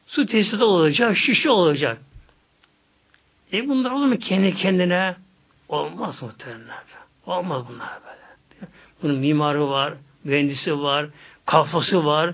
[0.07, 1.97] su tesisat olacak, şişe olacak.
[3.53, 5.15] E bunlar olur mu kendi kendine?
[5.69, 6.83] Olmaz muhtemelen.
[7.25, 8.71] Olmaz bunlar böyle.
[9.03, 9.93] Bunun mimarı var,
[10.23, 11.05] mühendisi var,
[11.45, 12.33] kafası var,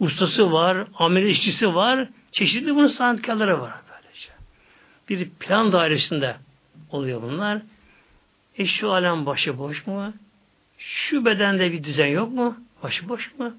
[0.00, 3.72] ustası var, amel işçisi var, çeşitli bunun sanatkarları var.
[3.90, 4.30] Böylece.
[5.08, 6.36] Bir plan dairesinde
[6.90, 7.62] oluyor bunlar.
[8.58, 10.12] E şu alem başı boş mu?
[10.78, 12.56] Şu bedende bir düzen yok mu?
[12.82, 13.54] Başı boş mu?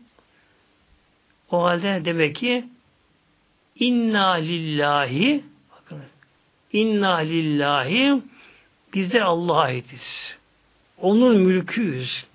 [1.52, 2.65] O halde demek ki
[3.80, 6.02] inna lillahi bakın
[6.74, 8.21] inna lillahi
[8.93, 10.38] bizler Allah'a aitiz.
[10.98, 12.26] Onun mülküyüz.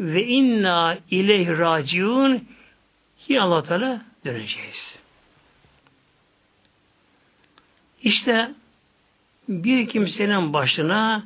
[0.00, 2.48] Ve inna ileyh raciun
[3.26, 4.98] ki Allah Teala döneceğiz.
[8.02, 8.50] İşte
[9.48, 11.24] bir kimsenin başına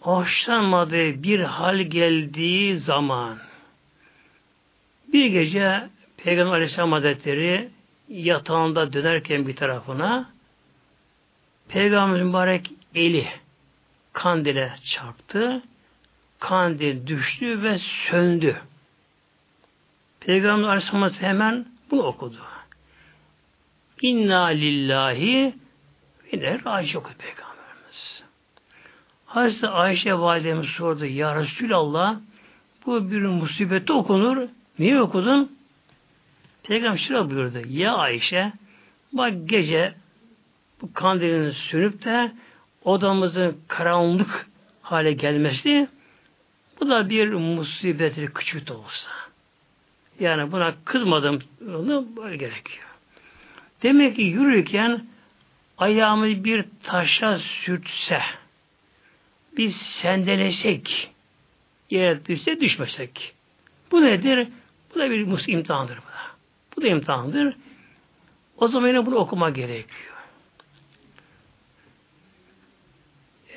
[0.00, 3.38] hoşlanmadığı bir hal geldiği zaman
[5.12, 7.68] bir gece Peygamber Aleyhisselam Hazretleri
[8.08, 10.30] yatağında dönerken bir tarafına
[11.68, 13.28] Peygamber mübarek eli
[14.12, 15.62] kandile çarptı.
[16.38, 18.56] Kandil düştü ve söndü.
[20.26, 22.36] Peygamber Aleyhisselam hemen bunu okudu.
[24.02, 25.54] İnna lillahi
[26.32, 28.22] ve raci okudu Peygamberimiz.
[29.26, 31.06] Hazreti Ayşe validemiz sordu.
[31.06, 32.16] Ya Resulallah
[32.86, 34.48] bu bir musibette okunur.
[34.78, 35.56] Niye okudun?
[36.62, 37.58] Peygamber şöyle buyurdu.
[37.68, 38.52] Ya Ayşe
[39.12, 39.94] bak gece
[40.82, 42.32] bu kandilin sönüp de
[42.84, 44.46] odamızın karanlık
[44.82, 45.88] hale gelmesi
[46.80, 49.21] bu da bir musibettir küçük de olsa.
[50.22, 52.86] Yani buna kızmadım böyle gerekiyor.
[53.82, 55.06] Demek ki yürürken
[55.78, 58.20] ayağımı bir taşa sürtse
[59.56, 61.10] biz sendelesek
[61.90, 63.34] yere düşse düşmesek.
[63.90, 64.48] Bu nedir?
[64.94, 65.96] Bu da bir imtihandır.
[65.98, 66.22] Bu da.
[66.76, 67.56] bu da imtihandır.
[68.56, 70.12] O zaman yine bunu okuma gerekiyor.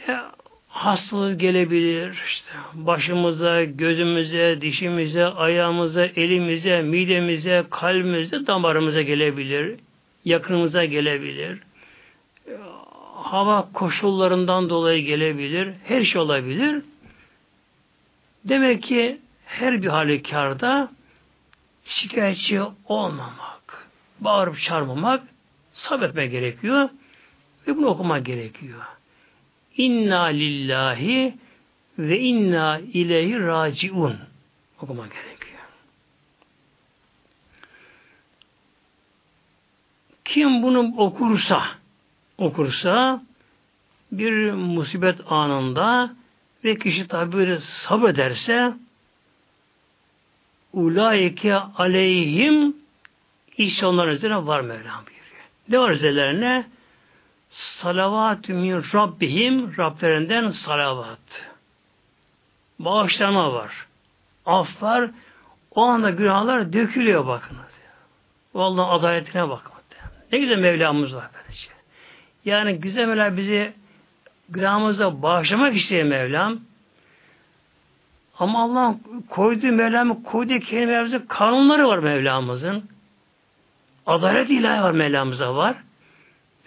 [0.07, 0.31] Ya,
[0.75, 2.23] hastalık gelebilir.
[2.27, 9.79] işte başımıza, gözümüze, dişimize, ayağımıza, elimize, midemize, kalbimize, damarımıza gelebilir.
[10.25, 11.59] Yakınımıza gelebilir.
[13.15, 15.73] Hava koşullarından dolayı gelebilir.
[15.83, 16.81] Her şey olabilir.
[18.45, 20.91] Demek ki her bir halükarda
[21.85, 23.87] şikayetçi olmamak,
[24.19, 25.23] bağırıp çağırmamak
[25.73, 26.89] sabretme gerekiyor
[27.67, 28.94] ve bunu okumak gerekiyor.
[29.77, 31.33] İnna lillahi
[31.99, 34.17] ve inna ileyhi raciun
[34.81, 35.61] okumak gerekiyor.
[40.25, 41.63] Kim bunu okursa
[42.37, 43.23] okursa
[44.11, 46.15] bir musibet anında
[46.63, 48.73] ve kişi tabi sabrederse
[50.73, 52.75] ulaike aleyhim
[53.57, 55.45] işte onların üzerine var Mevlam buyuruyor.
[55.69, 56.65] Ne var üzerlerine?
[57.55, 61.49] Salavatü min Rabbihim Rablerinden salavat.
[62.79, 63.87] Bağışlama var.
[64.45, 65.09] Af var.
[65.71, 67.65] O anda günahlar dökülüyor bakınız.
[68.53, 69.75] Vallahi adaletine bakın.
[70.31, 71.69] Ne güzel Mevlamız var böylece.
[72.45, 73.73] Yani güzel Mevla bizi
[74.49, 76.59] günahımıza bağışlamak istiyor Mevlam.
[78.39, 78.95] Ama Allah
[79.29, 82.89] koyduğu Mevlam'ın koyduğu kelimelerimizin kanunları var Mevlam'ımızın.
[84.05, 85.75] Adalet ilahi var Mevlam'ımıza var.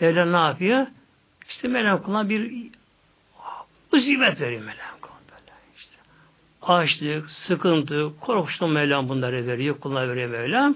[0.01, 0.87] Mevla ne yapıyor?
[1.49, 2.71] İşte Mevlam bir
[3.93, 5.97] musibet veriyor Mevlam böyle işte.
[6.63, 10.75] Açlık, sıkıntı, korkuşlu Mevlam bunları veriyor, kuluna veriyor Mevlam.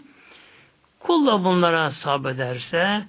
[1.00, 3.06] Kul da bunlara sabrederse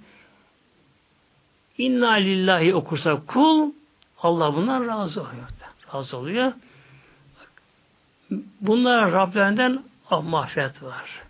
[1.78, 3.72] inna lillahi okursa kul
[4.22, 5.48] Allah bundan razı oluyor.
[5.94, 6.54] Razı oluyor.
[8.62, 11.22] Bunlara Rablerinden ah, mahfiyet var.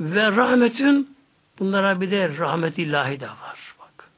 [0.00, 1.13] Ve rahmetin
[1.58, 3.74] bunlara bir de rahmet ilahi de var.
[3.80, 4.08] Bak.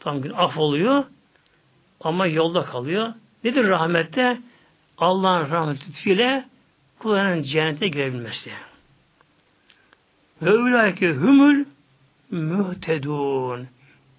[0.00, 1.04] Tam gün af oluyor
[2.00, 3.12] ama yolda kalıyor.
[3.44, 4.38] Nedir rahmette?
[4.98, 6.44] Allah'ın rahmeti lütfiyle
[6.98, 8.52] kulların cennete girebilmesi.
[10.42, 11.64] Ve ulaike humul
[12.30, 13.68] mühtedun.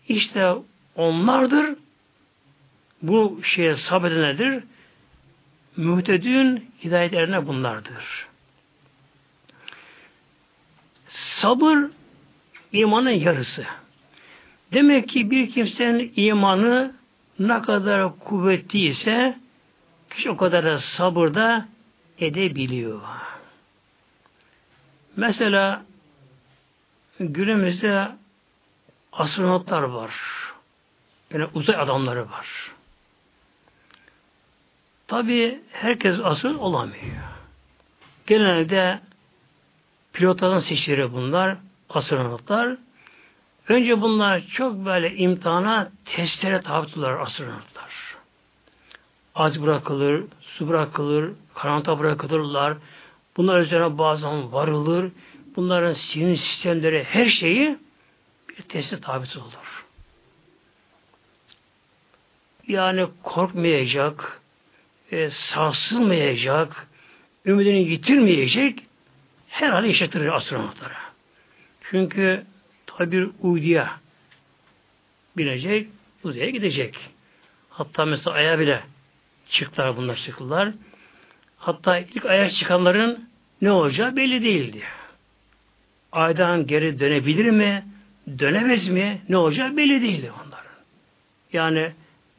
[0.07, 0.53] İşte
[0.95, 1.75] onlardır
[3.01, 4.63] bu şeye sabredenlerdir.
[5.77, 8.27] Mühtedün hidayet erine bunlardır.
[11.07, 11.77] Sabır
[12.75, 13.65] imanın yarısı.
[14.73, 16.95] Demek ki bir kimsenin imanı
[17.39, 19.37] ne kadar kuvvetli ise
[20.09, 21.67] kişi o kadar da sabırda
[22.19, 23.01] edebiliyor.
[25.15, 25.85] Mesela
[27.19, 28.07] günümüzde
[29.13, 30.13] astronotlar var.
[31.33, 32.71] Yani uzay adamları var.
[35.07, 37.23] Tabi herkes astronot olamıyor.
[38.27, 38.99] Genelde
[40.13, 41.57] pilotların seçilir bunlar,
[41.95, 42.77] astronotlar.
[43.69, 48.15] Önce bunlar çok böyle imtihana, testlere tabi tutulur astronotlar.
[49.35, 52.77] Az bırakılır, su bırakılır, karanlıkta bırakılırlar.
[53.37, 55.11] Bunlar üzerine bazen varılır.
[55.55, 57.77] Bunların sinir sistemleri, her şeyi
[58.49, 59.85] bir teste tabi tutulur.
[62.67, 64.41] Yani korkmayacak,
[65.11, 66.87] e, sarsılmayacak,
[67.45, 68.83] ümidini yitirmeyecek
[69.47, 71.04] her hali yaşatır astronotlara.
[71.89, 72.43] Çünkü
[72.85, 73.99] tabi bir uyduya
[75.37, 75.87] binecek,
[76.23, 76.97] uzaya gidecek.
[77.69, 78.83] Hatta mesela aya bile
[79.49, 80.73] çıktılar bunlar çıktılar.
[81.57, 83.29] Hatta ilk aya çıkanların
[83.61, 84.83] ne olacağı belli değildi.
[86.11, 87.85] Aydan geri dönebilir mi?
[88.39, 89.21] Dönemez mi?
[89.29, 90.65] Ne olacağı belli değildi onların.
[91.53, 91.91] Yani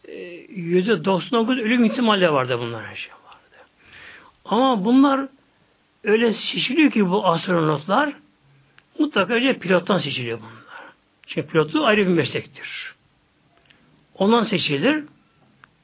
[0.09, 0.15] e,
[0.49, 3.67] yüzde 99 ölüm ihtimali vardı bunlar her şey vardı.
[4.45, 5.29] Ama bunlar
[6.05, 8.13] öyle seçiliyor ki bu astronotlar
[8.99, 10.67] mutlaka önce pilottan seçiliyor bunlar.
[11.27, 12.95] Çünkü pilotu ayrı bir meslektir.
[14.15, 15.05] Ondan seçilir.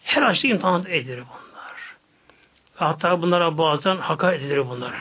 [0.03, 1.96] Her açlık imtihan edilir bunlar.
[2.75, 5.01] Hatta bunlara bazen hakaret edilir bunlara.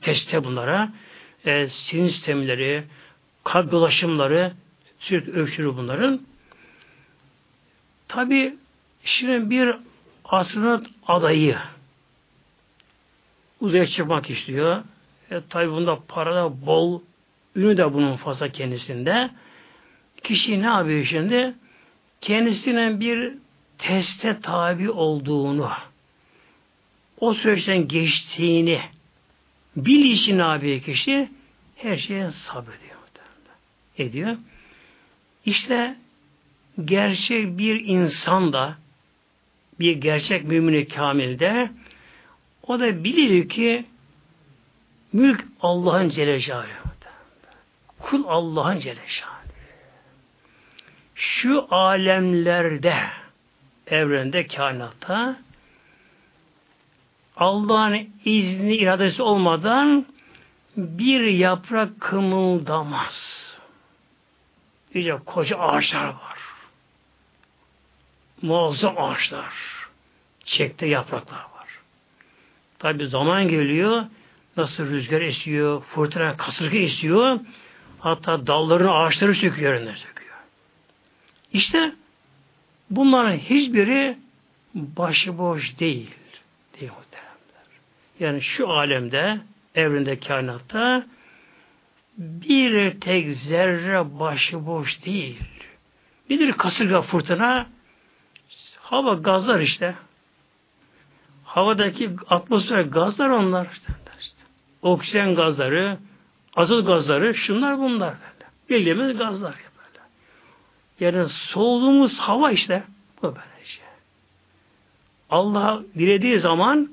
[0.00, 0.92] Testte bunlara.
[1.44, 2.84] E, sinir sistemleri,
[3.44, 4.52] kalp dolaşımları
[4.98, 6.20] sürekli ölçülür bunların.
[8.08, 8.56] Tabi
[9.04, 9.76] şimdi bir
[10.24, 11.58] astronot adayı
[13.60, 14.82] uzaya çıkmak istiyor.
[15.30, 17.00] E, tabi bunda para da bol,
[17.56, 19.30] ünü de bunun fazla kendisinde.
[20.22, 21.54] Kişi ne yapıyor şimdi?
[22.20, 23.34] Kendisine bir
[23.78, 25.70] teste tabi olduğunu,
[27.20, 28.80] o süreçten geçtiğini
[29.76, 31.28] bil için yapıyor kişi?
[31.76, 32.92] Her şeye sabrediyor.
[33.98, 34.36] Ediyor.
[35.46, 35.96] İşte
[36.84, 38.76] gerçek bir insan da
[39.80, 41.70] bir gerçek mümin kamilde
[42.62, 43.84] o da biliyor ki
[45.12, 46.40] mülk Allah'ın Celle
[48.02, 49.00] Kul Allah'ın Celle
[51.14, 52.96] Şu alemlerde
[53.86, 55.36] evrende, kainatta
[57.36, 60.06] Allah'ın izni, iradesi olmadan
[60.76, 63.42] bir yaprak kımıldamaz.
[64.94, 66.38] İyice koca ağaçlar var.
[68.42, 69.52] Muazzam ağaçlar.
[70.44, 71.68] Çekte yapraklar var.
[72.78, 74.04] Tabi zaman geliyor.
[74.56, 77.40] Nasıl rüzgar esiyor, fırtına kasırga esiyor.
[78.02, 80.36] Hatta dallarını ağaçları söküyor, yerinden söküyor.
[81.52, 81.92] İşte
[82.90, 84.18] bunların hiçbiri
[84.74, 86.10] başıboş değil.
[86.80, 86.92] Değil.
[88.20, 89.40] Yani şu alemde,
[89.74, 91.06] evrende, kainatta
[92.18, 95.38] bir tek zerre başıboş değil.
[96.30, 97.66] Bilir kasırga fırtına
[98.76, 99.94] hava gazlar işte.
[101.44, 103.92] Havadaki atmosfer gazlar onlar işte.
[104.82, 105.98] Oksijen gazları,
[106.56, 108.50] azot gazları, şunlar bunlar böyle.
[108.70, 110.04] Bildiğimiz gazlar böyle.
[111.00, 112.82] Yani soluduğumuz hava işte.
[113.22, 113.84] Bu böyle şey.
[115.30, 116.90] Allah dilediği zaman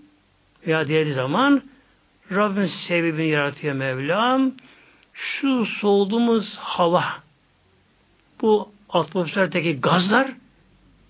[0.67, 1.63] veya dilediği zaman
[2.32, 4.52] Rabbin sebebini yaratıyor Mevlam
[5.13, 7.06] şu solduğumuz hava,
[8.41, 10.32] bu atmosferdeki gazlar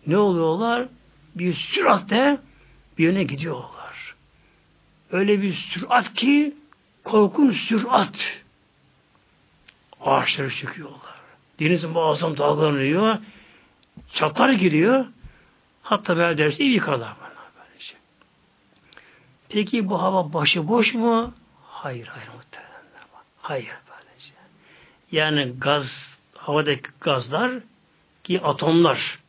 [0.07, 0.87] ne oluyorlar?
[1.35, 2.37] Bir süratle
[2.97, 4.15] bir yöne gidiyorlar.
[5.11, 6.55] Öyle bir sürat ki
[7.03, 8.38] korkun sürat.
[10.01, 11.19] Ağaçları çıkıyorlar.
[11.59, 13.17] Deniz muazzam dalgalanıyor.
[14.13, 15.05] Çatlar gidiyor.
[15.83, 17.29] Hatta böyle dersi yıkarlar bana.
[17.59, 17.93] Böylece.
[19.49, 21.33] Peki bu hava başı boş mu?
[21.67, 22.69] Hayır, hayır muhtemelen.
[23.41, 23.75] Hayır.
[25.11, 27.51] Yani gaz, havadaki gazlar
[28.23, 29.19] ki atomlar,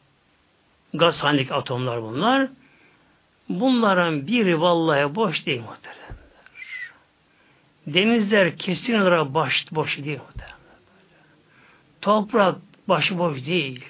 [0.95, 2.49] gaz halindeki atomlar bunlar.
[3.49, 6.11] Bunların biri vallahi boş değil muhteremler.
[7.87, 10.60] Denizler kesin olarak baş, boş değil muhteremler.
[12.01, 12.57] Toprak
[12.89, 13.85] başıboş değil.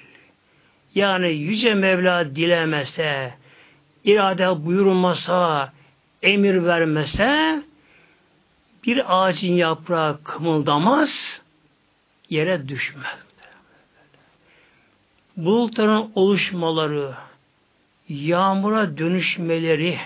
[0.95, 3.33] Yani Yüce Mevla dilemese,
[4.03, 5.73] irade buyurmasa,
[6.21, 7.63] emir vermese,
[8.85, 11.41] bir ağacın yaprağı kımıldamaz,
[12.29, 13.25] yere düşmez.
[15.37, 17.13] Bulutların oluşmaları,
[18.09, 19.99] yağmura dönüşmeleri,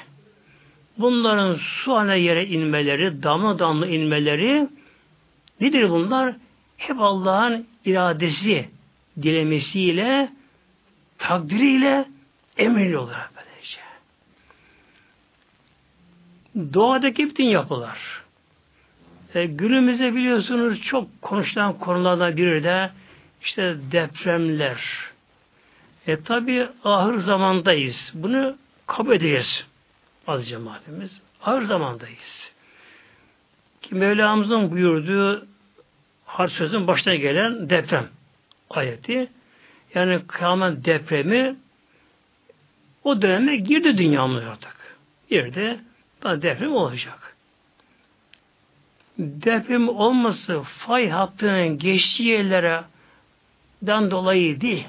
[0.97, 4.67] bunların su ana yere inmeleri, damla damla inmeleri
[5.61, 6.35] nedir bunlar?
[6.78, 8.69] Hep Allah'ın iradesi
[9.21, 10.30] dilemesiyle
[11.17, 12.05] takdiriyle
[12.57, 13.80] emriyle olur böylece.
[16.73, 18.23] Doğadaki bütün yapılar.
[19.36, 22.91] E, günümüzde biliyorsunuz çok konuşulan konulardan biri de
[23.41, 24.82] işte depremler.
[26.07, 28.11] E tabi ahır zamandayız.
[28.13, 28.57] Bunu
[28.88, 29.67] kabul edeceğiz.
[30.28, 31.21] Az cemaatimiz.
[31.43, 32.53] Ahır zamandayız.
[33.82, 35.47] Ki Mevlamızın buyurduğu
[36.36, 38.07] har sözün başına gelen deprem
[38.69, 39.29] ayeti.
[39.93, 41.55] Yani kıyamet depremi
[43.03, 44.97] o döneme girdi dünyamız artık.
[45.29, 45.79] Girdi.
[46.23, 47.36] Daha deprem olacak.
[49.17, 52.83] Deprem olması fay hattının geçtiği yerlere
[53.86, 54.88] dan dolayı değil.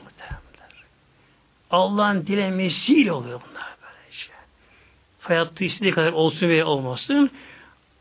[1.70, 4.34] Allah'ın dilemesiyle oluyor bunlar böyle şey.
[5.18, 7.30] Fay hattı istediği kadar olsun veya olmasın.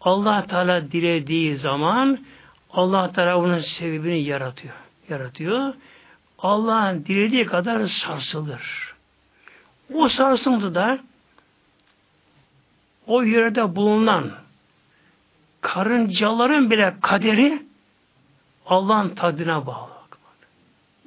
[0.02, 2.20] Allah Teala dilediği zaman
[2.76, 4.74] Allah Teala onun sebebini yaratıyor.
[5.10, 5.74] Yaratıyor.
[6.40, 8.96] Allah'ın dilediği kadar sarsılır.
[9.94, 11.00] O sarsıntıda
[13.08, 14.32] o yerde bulunan
[15.62, 17.64] karıncaların bile kaderi
[18.66, 19.96] Allah'ın takdirine bağlı.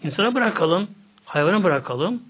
[0.03, 0.89] İnsana bırakalım,
[1.25, 2.23] hayvanı bırakalım.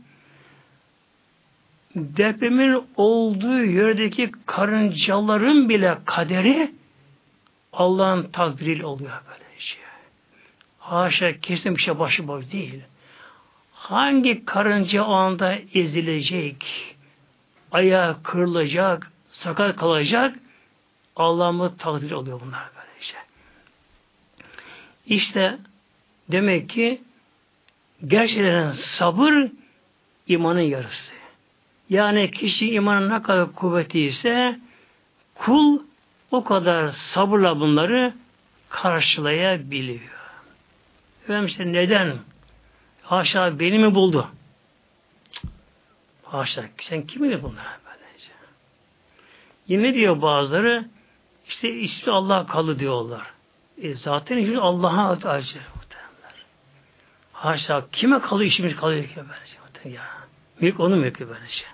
[1.97, 6.73] Depremin olduğu yerdeki karıncaların bile kaderi
[7.79, 9.81] Allah'ın takdiriyle oluyor böyle şey.
[10.79, 12.83] Haşa kesin bir şey başıboş değil.
[13.73, 16.67] Hangi karınca o anda ezilecek,
[17.73, 20.37] ayağı kırılacak, sakat kalacak,
[21.17, 23.15] Allah'ın takdiri oluyor bunlar böylece.
[25.07, 25.59] İşte
[26.29, 27.01] demek ki
[28.07, 29.35] gerçekten sabır
[30.27, 31.13] imanın yarısı.
[31.91, 34.61] Yani kişi imanın ne kadar kuvveti ise
[35.35, 35.88] kul
[36.31, 38.15] o kadar sabırla bunları
[38.69, 40.19] karşılayabiliyor.
[41.25, 42.19] Efendim işte neden?
[43.03, 44.29] Haşa beni mi buldu?
[46.23, 48.33] Haşa sen kimi bunlar böylece?
[49.69, 50.89] Yine diyor bazıları
[51.49, 53.27] işte ismi Allah kalı diyorlar.
[53.83, 55.61] E zaten ismi Allah'a acı.
[57.33, 59.97] Haşa kime kalıyor işimiz kalıyor ki böylece.
[59.97, 60.05] Ya.
[60.61, 61.65] Mülk onun mülkü böylece.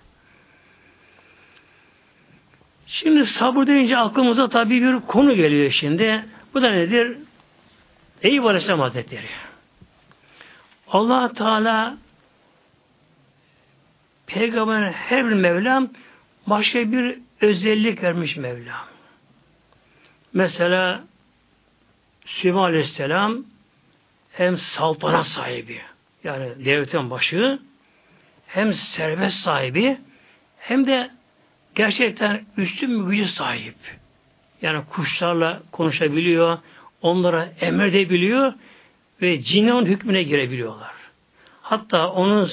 [2.94, 6.24] Şimdi sabır deyince aklımıza tabii bir konu geliyor şimdi.
[6.54, 7.18] Bu da nedir?
[8.22, 9.26] Eyüp Aleyhisselam Hazretleri.
[10.88, 11.96] allah Teala
[14.26, 15.88] Peygamberin her bir Mevlam
[16.46, 18.86] başka bir özellik vermiş Mevlam.
[20.32, 21.04] Mesela
[22.26, 23.44] Süleyman Aleyhisselam
[24.32, 25.80] hem saltanat sahibi
[26.24, 27.58] yani devletin başı
[28.46, 29.98] hem servet sahibi
[30.58, 31.10] hem de
[31.74, 33.74] gerçekten üstün bir gücü sahip.
[34.62, 36.58] Yani kuşlarla konuşabiliyor,
[37.02, 38.52] onlara emredebiliyor
[39.22, 40.92] ve cinnin hükmüne girebiliyorlar.
[41.62, 42.50] Hatta onun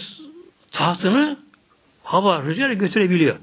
[0.72, 1.40] tahtını
[2.04, 3.38] hava rüzgarı götürebiliyor.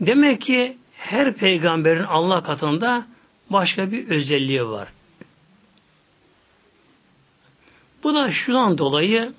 [0.00, 3.06] Demek ki her peygamberin Allah katında
[3.50, 4.88] başka bir özelliği var.
[8.02, 9.32] Bu da şundan dolayı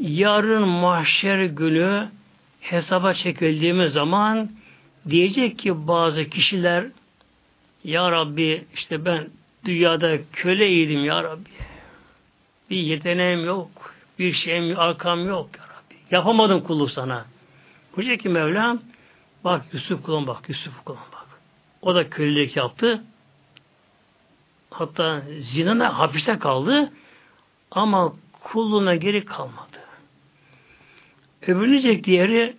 [0.00, 2.08] yarın mahşer günü
[2.70, 4.50] hesaba çekildiğimiz zaman
[5.08, 6.86] diyecek ki bazı kişiler
[7.84, 9.28] Ya Rabbi işte ben
[9.64, 11.50] dünyada köleydim Ya Rabbi.
[12.70, 13.94] Bir yeteneğim yok.
[14.18, 15.94] Bir şeyim arkam yok Ya Rabbi.
[16.10, 17.24] Yapamadım kulluk sana.
[17.96, 18.80] Diyecek ki Mevlam
[19.44, 21.26] bak Yusuf kulum bak Yusuf kulum bak.
[21.82, 23.04] O da kölelik yaptı.
[24.70, 26.92] Hatta zinana hapiste kaldı.
[27.70, 28.12] Ama
[28.42, 29.75] kulluğuna geri kalmadı.
[31.46, 32.56] Övünecek diğeri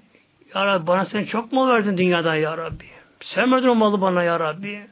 [0.55, 2.85] Ya Rabbi bana sen çok mu verdin dünyadan Ya Rabbi?
[3.19, 4.87] Sen verdin o malı bana Ya Rabbi.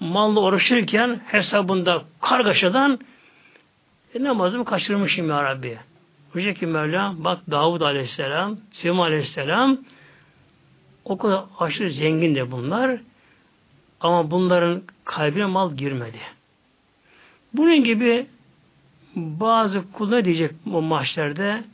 [0.00, 2.98] Malla uğraşırken hesabında kargaşadan
[4.14, 5.78] e, namazımı kaçırmışım Ya Rabbi.
[6.34, 9.78] Diyecek ki Mevla bak Davud Aleyhisselam, Süleyman Aleyhisselam
[11.04, 13.00] o kadar aşırı zengin de bunlar
[14.00, 16.20] ama bunların kalbine mal girmedi.
[17.52, 18.26] Bunun gibi
[19.16, 21.64] bazı kullar diyecek bu mahşerde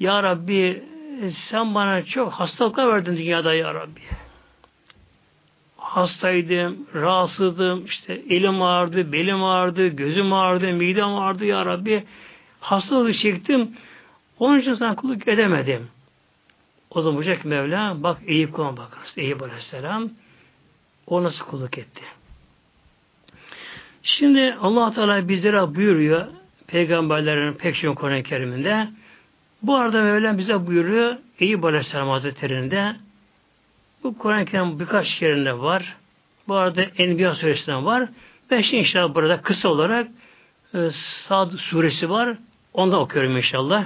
[0.00, 0.82] Ya Rabbi
[1.32, 4.00] sen bana çok hastalıklar verdin dünyada Ya Rabbi.
[5.76, 12.04] Hastaydım, rahatsızdım, işte elim ağrıdı, belim ağrıdı, gözüm ağrıdı, midem ağrıdı Ya Rabbi.
[12.60, 13.76] Hastalığı çektim.
[14.38, 15.88] Onun için sana kulluk edemedim.
[16.90, 19.12] O zaman Hoca Mevla bak Eyüp kuluna bakınız.
[19.16, 20.10] Eyüp Aleyhisselam
[21.06, 22.02] o nasıl kulluk etti.
[24.02, 26.26] Şimdi allah Teala bizlere buyuruyor
[26.66, 28.88] peygamberlerin pek çok Kur'an-ı.
[29.62, 32.96] Bu arada Mevlam bize buyuruyor Eyüp Aleyhisselam Hazretleri'nde
[34.04, 35.96] bu Kur'an-ı Kerim birkaç yerinde var.
[36.48, 38.08] Bu arada Enbiya Suresi'nde var.
[38.50, 40.08] Şimdi inşallah burada kısa olarak
[40.74, 42.36] e, Sad suresi var.
[42.72, 43.84] Ondan okuyorum inşallah.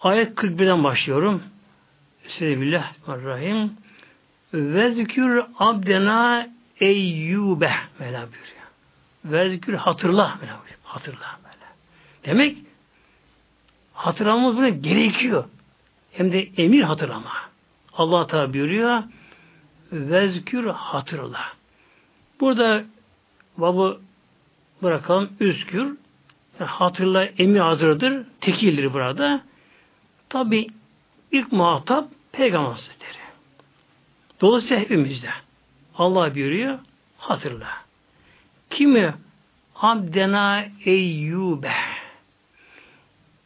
[0.00, 1.42] Ayet 41'den başlıyorum.
[2.24, 3.72] Bismillahirrahmanirrahim.
[4.54, 6.48] Ve zikür abdena
[6.80, 8.66] eyyube Mevla buyuruyor.
[9.24, 10.78] Ve zikür hatırla Mevla buyuruyor.
[10.82, 11.66] Hatırla böyle.
[12.24, 12.69] Demek
[14.00, 15.44] hatırlamamız buna gerekiyor.
[16.12, 17.32] Hem de emir hatırlama.
[17.92, 19.02] Allah Teala buyuruyor.
[19.92, 21.40] Vezkür hatırla.
[22.40, 22.84] Burada
[23.56, 24.00] babı
[24.82, 25.30] bırakalım.
[25.40, 25.96] Üzkür.
[26.60, 28.26] Yani hatırla emir hazırdır.
[28.40, 29.42] Tekildir burada.
[30.28, 30.66] Tabi
[31.32, 33.20] ilk muhatap Peygamber Hazretleri.
[34.40, 35.30] Dolayısıyla hepimizde.
[35.98, 36.78] Allah buyuruyor.
[37.18, 37.68] Hatırla.
[38.70, 39.14] Kimi?
[39.74, 41.72] Abdena Eyyube.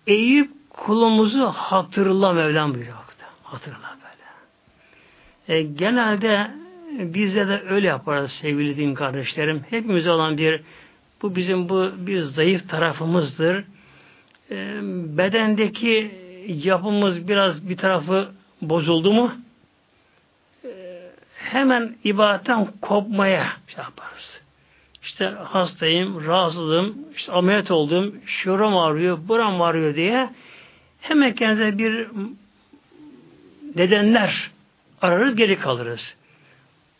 [0.06, 2.96] Eyüp kulumuzu hatırla Mevlam buyuruyor.
[3.42, 5.58] Hatırla böyle.
[5.58, 6.50] E, genelde
[6.98, 9.64] bizde de öyle yaparız sevgili din kardeşlerim.
[9.70, 10.60] Hepimize olan bir
[11.22, 13.64] bu bizim bu bir zayıf tarafımızdır.
[14.50, 14.80] E,
[15.18, 16.10] bedendeki
[16.48, 18.28] yapımız biraz bir tarafı
[18.62, 19.32] bozuldu mu
[20.64, 20.70] e,
[21.36, 24.33] hemen ibadetten kopmaya şey yaparız.
[25.04, 30.30] İşte hastayım, rahatsızım, işte ameliyat oldum, şuram ağrıyor, buram ağrıyor diye
[31.00, 32.08] hemen kendimize bir
[33.74, 34.50] nedenler
[35.02, 36.16] ararız, geri kalırız.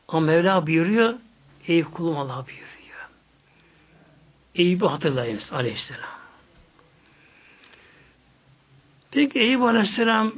[0.09, 1.15] Ama Mevla buyuruyor,
[1.69, 2.75] ey kulum Allah buyuruyor.
[4.55, 6.11] Eyüp'ü hatırlayınız aleyhisselam.
[9.11, 10.33] Peki Eyüp aleyhisselam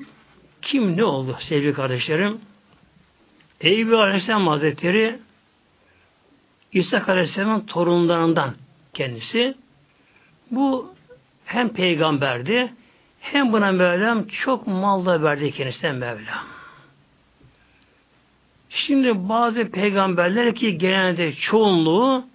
[0.62, 2.40] kim ne oldu sevgili kardeşlerim?
[3.60, 5.18] Eyüp aleyhisselam hazretleri
[6.72, 8.54] İsa aleyhisselamın torunlarından
[8.94, 9.54] kendisi.
[10.50, 10.94] Bu
[11.44, 12.72] hem peygamberdi
[13.20, 16.46] hem buna Mevlam çok mal da verdi kendisine Mevlam.
[18.68, 22.26] Şimdi bazı peygamberler ki genelde çoğunluğu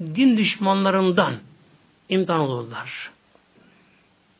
[0.00, 1.34] din düşmanlarından
[2.08, 3.10] imtihan olurlar.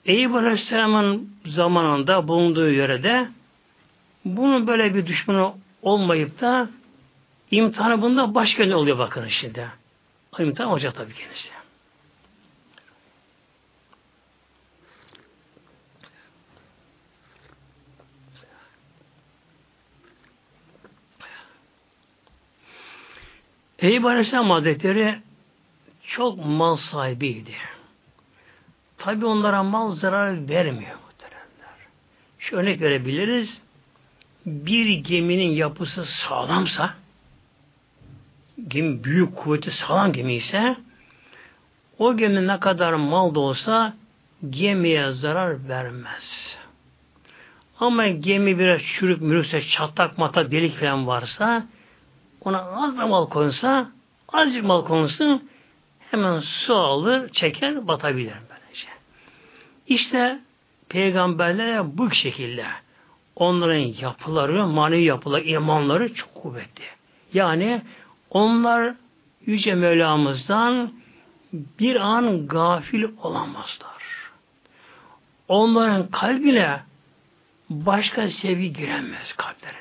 [0.05, 3.29] Eyüp Aleyhisselam'ın zamanında bulunduğu yörede
[4.25, 5.53] bunun böyle bir düşmanı
[5.83, 6.69] olmayıp da
[7.51, 9.69] imtihanı bunda başka ne oluyor bakın şimdi.
[10.33, 11.49] O olacak tabii kendisi.
[23.79, 25.19] Eyüp Aleyhisselam Hazretleri
[26.03, 27.55] çok mal sahibiydi.
[28.99, 31.77] Tabi onlara mal zarar vermiyor muhteremler.
[32.39, 33.61] Şu örnek verebiliriz.
[34.47, 36.95] Bir geminin yapısı sağlamsa
[38.69, 40.77] gemi büyük kuvveti sağlam gemi ise
[41.99, 43.95] o gemi ne kadar mal da olsa
[44.51, 46.57] gemiye zarar vermez.
[47.81, 51.67] Ama gemi biraz çürük mürükse çatlak mata delik falan varsa
[52.41, 53.91] ona az da mal konsa
[54.33, 55.51] azıcık mal konsun
[56.11, 58.89] hemen su alır çeker batabilir böylece.
[59.87, 60.41] İşte
[60.89, 62.67] peygamberlere bu şekilde
[63.37, 66.85] onların yapıları, manevi yapıları, imanları çok kuvvetli.
[67.33, 67.83] Yani
[68.31, 68.95] onlar
[69.47, 70.93] Yüce Mevlamızdan
[71.53, 74.03] bir an gafil olamazlar.
[75.49, 76.81] Onların kalbine
[77.71, 79.79] başka sevgi giremez kalplerine.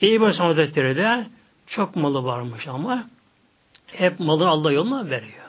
[0.00, 1.26] Eyüp Hazretleri de
[1.66, 3.08] çok malı varmış ama
[3.86, 5.46] hep malı Allah yoluna veriyor.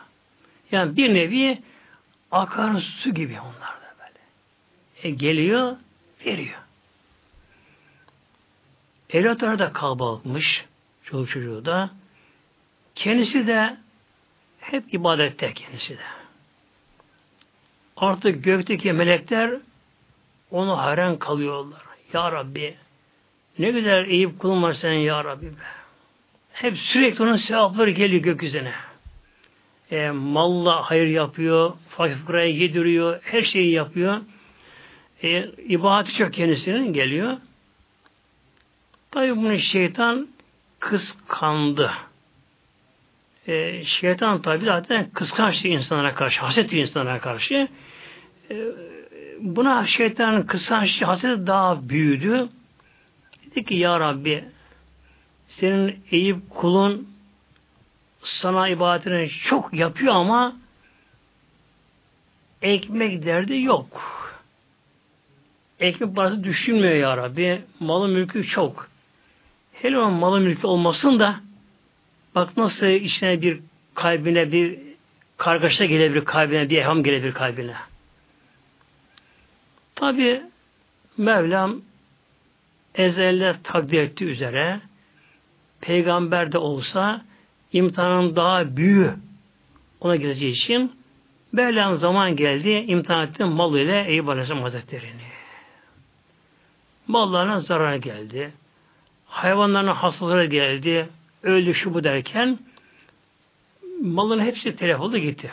[0.71, 1.61] Yani bir nevi
[2.31, 4.19] akar su gibi onlar da böyle.
[5.03, 5.75] E geliyor,
[6.25, 6.59] veriyor.
[9.09, 10.65] Evlatları da kalabalıkmış.
[11.03, 11.89] Çoluk çocuğu da.
[12.95, 13.77] Kendisi de
[14.59, 16.03] hep ibadette kendisi de.
[17.97, 19.53] Artık gökteki melekler
[20.51, 21.81] onu hayran kalıyorlar.
[22.13, 22.75] Ya Rabbi
[23.59, 25.63] ne güzel Eyüp kulun var senin Ya Rabbi be.
[26.53, 28.73] Hep sürekli onun sevapları geliyor gökyüzüne.
[29.91, 34.21] E, malla hayır yapıyor, fakiraya yediriyor, her şeyi yapıyor.
[35.23, 37.37] E, ibadeti çok kendisinin geliyor.
[39.11, 40.27] Tabi bunu şeytan
[40.84, 41.91] kıskandı.
[43.47, 47.67] E, şeytan tabi zaten kıskançtı insanlara karşı, hasetli insanlara karşı.
[48.51, 48.55] E,
[49.39, 52.49] buna şeytanın kıskançlığı, haseti daha büyüdü.
[53.45, 54.45] Dedi ki Ya Rabbi
[55.47, 57.07] senin Eyüp kulun
[58.23, 60.55] sana ibadetini çok yapıyor ama
[62.61, 64.13] ekmek derdi yok.
[65.79, 67.61] Ekmek parası düşünmüyor ya Rabbi.
[67.79, 68.92] Malı mülkü çok.
[69.84, 71.39] Hele o malı mülkü olmasın da
[72.36, 73.59] bak nasıl içine bir
[73.95, 74.79] kalbine bir
[75.38, 77.75] kargaşa gelebilir kalbine, bir eham gelebilir kalbine.
[79.95, 80.41] Tabi
[81.17, 81.81] Mevlam
[82.95, 84.79] ezelde takdir ettiği üzere
[85.81, 87.21] peygamber de olsa
[87.73, 89.13] imtihanın daha büyüğü
[89.99, 90.91] ona geleceği için
[91.51, 95.34] Mevlam zaman geldi, imtihan etti mal ile Eyüp Aleyhisselam Hazretleri'ni.
[97.07, 98.53] Mallarına zarar geldi.
[99.34, 101.09] Hayvanlarına hastalığı geldi.
[101.43, 102.59] Öldü şu bu derken
[104.01, 105.51] malın hepsi telef oldu gitti.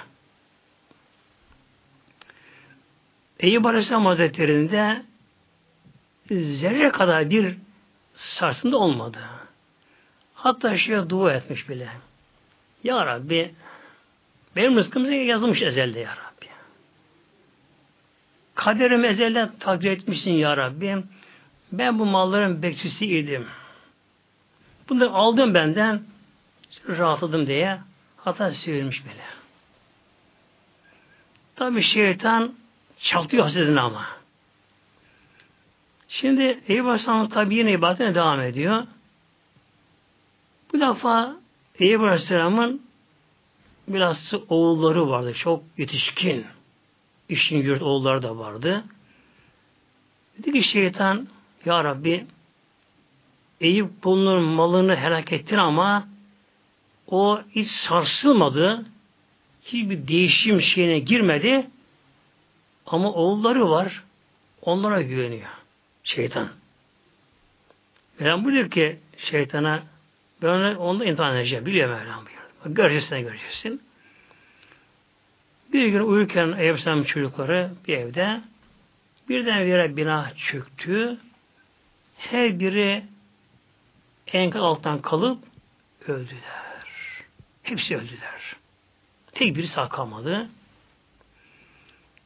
[3.39, 5.03] Eyüp Aleyhisselam Hazretleri'nde
[6.31, 7.57] zerre kadar bir
[8.15, 9.19] sarsıntı olmadı.
[10.35, 11.89] Hatta şeye dua etmiş bile.
[12.85, 13.55] Ya Rabbi
[14.57, 16.47] benim rızkımızı yazılmış ezelde ya Rabbi.
[18.55, 21.03] Kaderimi ezelde takdir etmişsin ya Rabbi.
[21.73, 23.47] Ben bu malların bekçisiydim.
[24.91, 26.03] Bunları aldım benden
[26.89, 27.81] rahatladım diye
[28.17, 29.25] hata sevilmiş bile.
[31.57, 32.55] Tabi şeytan
[32.99, 34.07] çaktıyor hasedini ama.
[36.09, 38.87] Şimdi Eyüp Aleyhisselam tabi yine ibadetine devam ediyor.
[40.73, 41.37] Bu defa
[41.79, 42.83] Eyüp Aleyhisselam'ın
[43.89, 45.35] biraz oğulları vardı.
[45.35, 46.47] Çok yetişkin.
[47.29, 48.85] İşin yurt oğulları da vardı.
[50.39, 51.29] Dedi ki şeytan
[51.65, 52.27] Ya Rabbi
[53.61, 56.09] Eyüp bunun malını helak ettin ama
[57.07, 58.87] o hiç sarsılmadı.
[59.65, 61.67] Hiçbir değişim şeyine girmedi.
[62.87, 64.05] Ama oğulları var.
[64.63, 65.49] Onlara güveniyor.
[66.05, 66.49] Şeytan.
[68.19, 69.83] Mevlam buyuruyor ki şeytana
[70.43, 71.67] ben onu imtihan edeceğim.
[71.67, 72.77] Biliyor Mevlam buyuruyor.
[72.77, 73.83] Göreceksin göreceksin.
[75.73, 78.41] Bir gün uyurken Eyüp çocukları bir evde
[79.29, 81.19] birden bir bina çöktü.
[82.17, 83.05] Her biri
[84.39, 85.39] enkaz alttan kalıp
[86.09, 86.61] öldüler.
[87.63, 88.57] Hepsi öldüler.
[89.33, 90.49] Tek biri sağ kalmadı.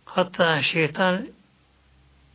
[0.05, 1.27] Hatta şeytan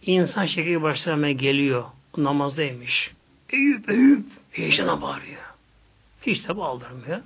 [0.01, 1.86] insan şekli başlamaya geliyor.
[2.17, 3.11] Namazdaymış.
[3.49, 5.41] Eyüp, Eyüp heyecana bağırıyor.
[6.22, 7.22] Hiç tabi aldırmıyor.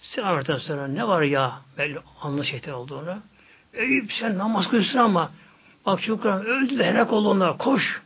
[0.00, 3.18] Selam sonra ne var ya belli anlı şeytan olduğunu.
[3.74, 5.32] Eyüp sen namaz kılıyorsun ama
[5.86, 7.58] bak çocuklar öldü de helak oldu onlar.
[7.58, 8.00] Koş.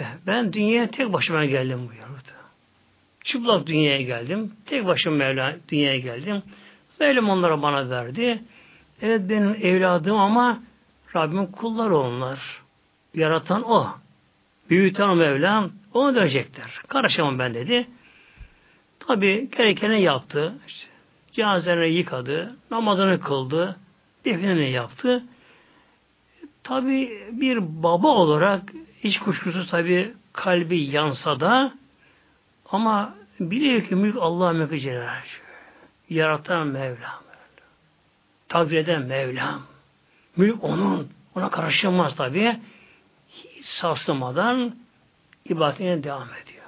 [0.00, 2.12] Eh, ben dünyaya tek başıma geldim buyurdu.
[3.24, 4.52] Çıplak dünyaya geldim.
[4.66, 6.42] Tek başıma Mevla dünyaya geldim.
[7.00, 8.42] Mevlam onlara bana verdi.
[9.02, 10.62] Evet benim evladım ama
[11.16, 12.62] Rabbimin kulları onlar.
[13.14, 13.88] Yaratan o.
[14.70, 16.80] Büyüten Mevlam onu dönecekler.
[16.88, 17.86] Karışamam ben dedi.
[19.00, 20.54] Tabi gerekeni yaptı.
[20.68, 20.88] İşte,
[21.32, 22.56] cenazelerini yıkadı.
[22.70, 23.76] Namazını kıldı.
[24.24, 25.24] Defnini yaptı.
[26.62, 28.62] Tabi bir baba olarak
[29.04, 31.74] hiç kuşkusuz tabi kalbi yansa da
[32.70, 35.06] ama biliyor ki mülk Allah'a mülkü
[36.10, 37.22] Yaratan Mevlam.
[38.48, 39.62] Takdir eden Mevlam.
[40.36, 41.08] Mülk onun.
[41.34, 42.60] Ona karışılmaz tabi.
[43.28, 44.76] Hiç sarsılmadan
[45.44, 46.62] ibadetine devam ediyor.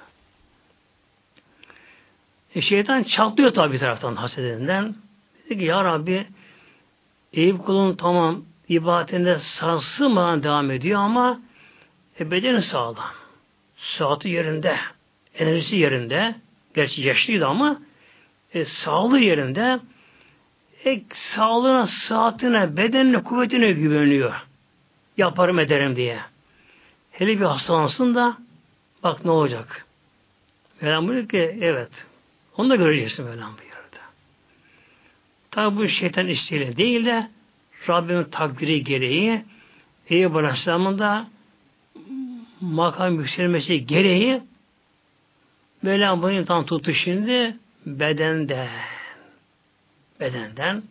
[2.55, 4.95] E şeytan çatlıyor tabi bir taraftan hasedetinden.
[5.45, 6.27] Dedi ki ya Rabbi
[7.33, 11.39] Eyüp kulun tamam ibadetinde sarsılmadan devam ediyor ama
[12.19, 13.13] e, bedeni sağlam.
[13.77, 14.77] Saati yerinde.
[15.35, 16.35] Enerjisi yerinde.
[16.73, 17.81] Gerçi yaşlıydı ama
[18.53, 19.79] e, sağlığı yerinde
[20.85, 24.33] e, sağlığına, saatine, bedenine, kuvvetine güveniyor.
[25.17, 26.19] Yaparım ederim diye.
[27.11, 28.37] Hele bir hastalansın da
[29.03, 29.85] bak ne olacak.
[30.81, 31.91] Mevlam buyuruyor ki evet.
[32.57, 33.65] Onu da göreceksin Mevlam buyuruyor.
[35.55, 37.29] Tabi bu şeytan isteğiyle değil de
[37.89, 39.45] Rabbimin takdiri gereği
[40.09, 41.27] Eyüp Aleyhisselam'ın da
[42.61, 44.41] makam yükselmesi gereği
[45.85, 48.69] Mevlam bunu imtihan tuttu şimdi bedenden.
[50.19, 50.83] Bedenden.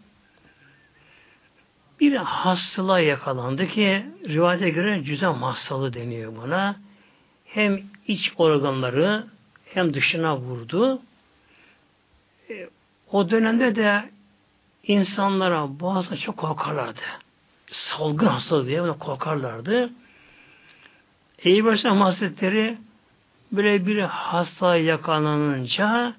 [2.01, 6.77] Bir hastalığa yakalandı ki rivayete göre cüzem hastalığı deniyor buna.
[7.45, 9.27] Hem iç organları
[9.65, 11.03] hem dışına vurdu.
[12.51, 12.69] E,
[13.13, 14.11] o dönemde de
[14.83, 17.01] insanlara bazı çok korkarlardı.
[17.67, 19.91] Salgın hastalığı diye buna korkarlardı.
[21.39, 22.79] Eyüp Aleyhisselam Hazretleri
[23.53, 26.15] böyle bir hasta yakalanınca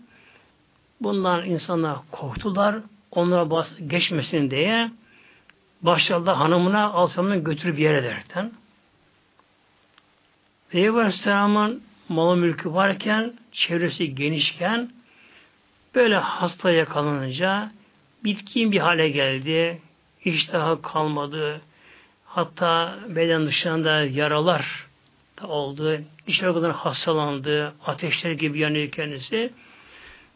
[1.01, 2.75] bundan insanlar korktular.
[3.11, 4.91] Onlara bas geçmesin diye
[5.81, 8.51] başladı hanımına alsamını götürüp yer ederken
[10.71, 14.91] Eyüp Aleyhisselam'ın malı mülkü varken çevresi genişken
[15.95, 17.71] böyle hasta yakalanınca
[18.23, 19.81] bitkin bir hale geldi.
[20.25, 21.61] İştahı kalmadı.
[22.25, 24.84] Hatta beden dışında yaralar
[25.43, 26.01] oldu.
[26.27, 27.73] İş organları hastalandı.
[27.85, 29.53] Ateşler gibi yanıyor kendisi.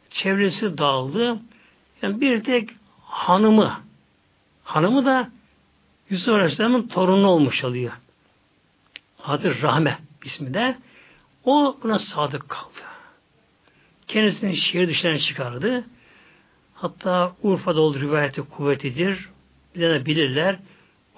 [0.10, 1.40] Çevresi dağıldı.
[2.02, 2.70] Yani bir tek
[3.02, 3.84] hanımı
[4.64, 5.30] hanımı da
[6.10, 7.94] Yusuf Aleyhisselam'ın torunu olmuş oluyor.
[9.24, 10.78] Adı Rahme ismi de.
[11.46, 12.80] O buna sadık kaldı.
[14.08, 15.84] Kendisini şehir dışlarına çıkardı.
[16.74, 19.30] Hatta Urfa'da olduğu rivayeti kuvvetidir.
[19.76, 20.60] Bir de bilirler.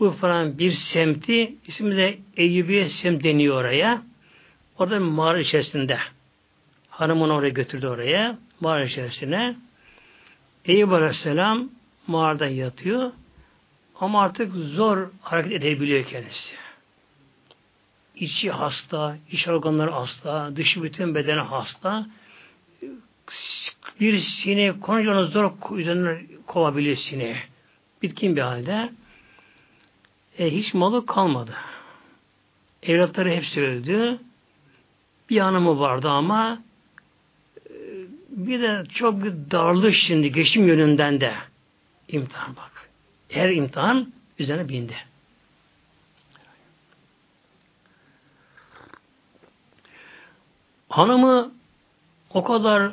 [0.01, 4.01] Urfa'nın bir semti, ismi de Eyyubiye sem deniyor oraya.
[4.77, 5.99] Orada bir mağara içerisinde.
[6.89, 8.37] Hanım onu oraya götürdü oraya.
[8.59, 9.55] Mağara içerisine.
[10.65, 11.69] Eyüp Aleyhisselam
[12.07, 13.11] mağarada yatıyor.
[13.99, 16.53] Ama artık zor hareket edebiliyor kendisi.
[18.15, 22.05] İçi hasta, iç organları hasta, dışı bütün bedeni hasta.
[23.99, 27.37] Bir sineği konunca onu zor üzerine kovabiliyor sineği.
[28.01, 28.89] Bitkin bir halde.
[30.39, 31.53] E, hiç malı kalmadı.
[32.83, 34.19] Evlatları hepsi öldü.
[35.29, 36.61] Bir hanımı vardı ama
[37.69, 37.73] e,
[38.29, 41.33] bir de çok bir darlık şimdi geçim yönünden de
[42.07, 42.89] imtihan bak.
[43.29, 44.95] Her imtihan üzerine bindi.
[50.89, 51.51] Hanımı
[52.33, 52.91] o kadar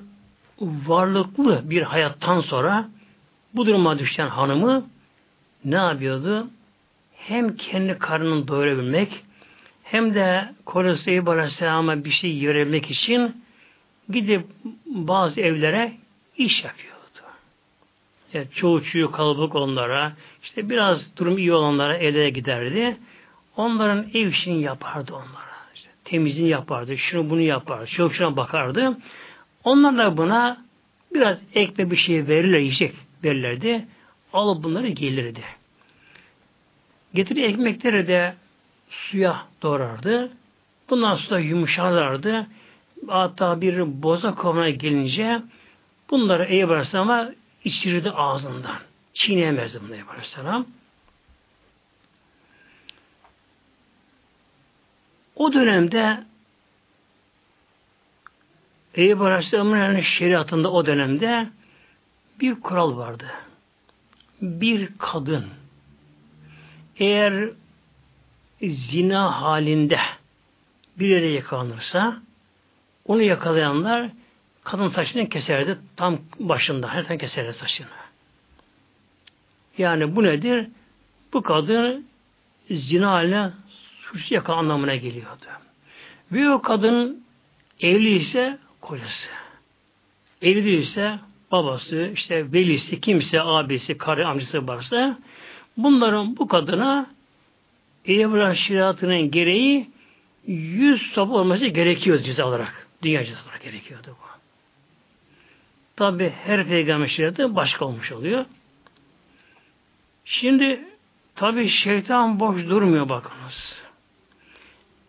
[0.61, 2.89] varlıklı bir hayattan sonra
[3.55, 4.87] bu duruma düşen hanımı
[5.65, 6.47] ne yapıyordu?
[7.19, 9.25] Hem kendi karnını doyurabilmek
[9.83, 13.45] hem de kocası Eyüp Aleyhisselam'a bir şey görebilmek için
[14.09, 14.47] gidip
[14.87, 15.93] bazı evlere
[16.37, 16.99] iş yapıyordu.
[18.33, 20.13] Yani çoğu çoğu kalabalık onlara,
[20.43, 22.97] işte biraz durum iyi olanlara evlere giderdi.
[23.57, 25.59] Onların ev işini yapardı onlara.
[25.75, 28.99] İşte temizliğini yapardı, şunu bunu yapardı, şuna şuna bakardı.
[29.65, 30.65] Onlar da buna
[31.15, 32.95] biraz ekme bir şey verirler, yiyecek
[33.25, 33.87] verirlerdi.
[34.33, 35.41] Alıp bunları gelirdi.
[37.15, 38.35] Getirdiği ekmekleri de
[38.91, 40.31] suya doğrardı.
[40.91, 42.47] Bundan sonra yumuşarlardı.
[43.09, 45.43] Hatta bir boza kovana gelince
[46.11, 47.31] bunları Eyüp Aleyhisselam'a
[47.65, 48.77] içirirdi ağzından.
[49.15, 50.67] Çiğneyemezdi bunu Eyüp Aleyhisselam.
[55.37, 56.25] O dönemde
[58.95, 61.49] Eyüp Aleyhisselam'ın yani şeriatında o dönemde
[62.41, 63.27] bir kural vardı.
[64.43, 65.47] Bir kadın
[66.99, 67.51] eğer
[68.63, 70.01] zina halinde
[70.99, 72.23] bir yere yakalanırsa
[73.05, 74.11] onu yakalayanlar
[74.65, 76.95] kadın saçını keserdi tam başında.
[76.95, 77.87] Her zaman keserdi saçını.
[79.79, 80.69] Yani bu nedir?
[81.33, 82.07] Bu kadın
[82.71, 83.51] zina ile
[84.01, 85.47] suç yaka anlamına geliyordu.
[86.33, 87.25] Ve o kadın
[87.81, 89.29] evli ise kocası.
[90.43, 91.19] Evli değilse
[91.53, 95.19] babası, işte velisi, kimse, abisi, karı, amcası varsa
[95.79, 97.07] bunların bu kadına
[98.05, 99.91] Evra şeriatının gereği
[100.47, 102.89] yüz sopa olması gerekiyor ceza olarak.
[103.03, 104.29] Dünya cezası olarak gerekiyordu bu.
[105.97, 108.45] Tabi her peygamber şeriatı başka olmuş oluyor.
[110.25, 110.85] Şimdi
[111.35, 113.85] tabi şeytan boş durmuyor bakınız.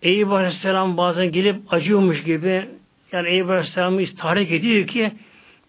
[0.02, 2.70] Eyüp Aleyhisselam bazen gelip acıyormuş gibi
[3.12, 5.14] yani Eyüp Aleyhisselam'ı tahrik ediyor ki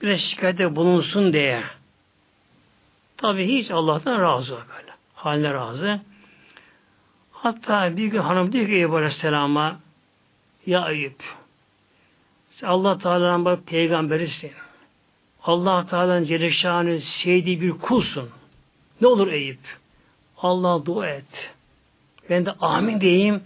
[0.03, 1.62] biraz şikayette bulunsun diye.
[3.16, 4.89] Tabi hiç Allah'tan razı böyle.
[5.21, 6.01] Haline razı.
[7.33, 9.81] Hatta bir gün hanım diyor ki Eyüp Aleyhisselam'a
[10.66, 11.23] Ya Eyüp
[12.62, 14.53] Allah Teala'nın bak peygamberisin.
[15.43, 18.31] Allah Teala'nın Celle sevdiği bir kulsun.
[19.01, 19.79] Ne olur Eyüp?
[20.39, 21.53] Allah dua et.
[22.31, 23.43] Ben de amin diyeyim.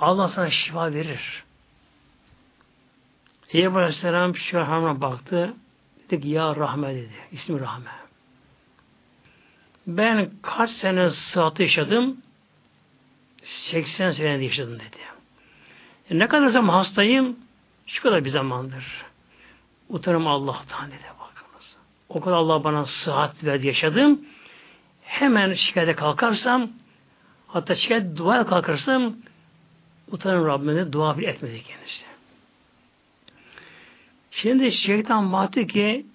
[0.00, 1.44] Allah sana şifa verir.
[3.50, 5.54] Eyüp Aleyhisselam şu hanıma baktı.
[6.10, 7.14] Dedi ki ya Rahme dedi.
[7.32, 8.01] İsmi Rahme.
[9.86, 12.16] Ben kaç sene sıhhat yaşadım
[13.42, 14.96] 80 sene yaşadım dedi.
[16.10, 17.36] E ne kadar zaman hastayım?
[17.86, 19.04] Şu kadar bir zamandır.
[19.88, 21.76] Utanım Allah'tan dedi bakınız.
[22.08, 24.20] O kadar Allah bana sıhhat verdi yaşadım.
[25.02, 26.70] Hemen şikayete kalkarsam
[27.46, 29.16] hatta şikayet duaya kalkarsam
[30.10, 32.04] utanım Rabbime dua bile etmedi kendisi.
[34.30, 36.06] Şimdi şeytan baktı ki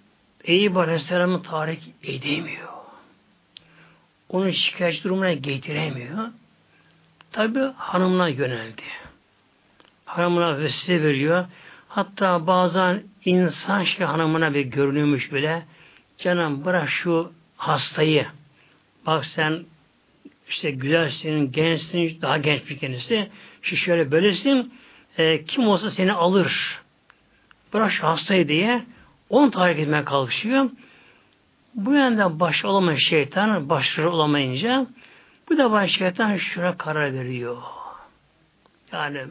[0.44, 2.77] Eyüp Aleyhisselam'ı tahrik edemiyor.
[4.30, 6.30] Onun şikayetçi durumuna getiremiyor.
[7.32, 8.82] Tabi hanımına yöneldi.
[10.06, 11.46] Hanımına vesile veriyor.
[11.88, 15.66] Hatta bazen insan şey hanımına bir görünüyormuş bile.
[16.18, 18.26] Canım bırak şu hastayı.
[19.06, 19.66] Bak sen
[20.50, 23.30] işte güzelsin, gençsin, daha genç bir kendisi.
[23.62, 24.74] Şu şöyle böylesin.
[25.18, 26.82] E, kim olsa seni alır.
[27.74, 28.84] Bırak şu hastayı diye
[29.30, 30.70] onu tahrik etmeye kalkışıyor.
[31.78, 34.88] Bu yönde baş olamayan şeytan başarılı olamayınca
[35.50, 37.58] bu da şeytan şuna karar veriyor.
[38.92, 39.22] Yani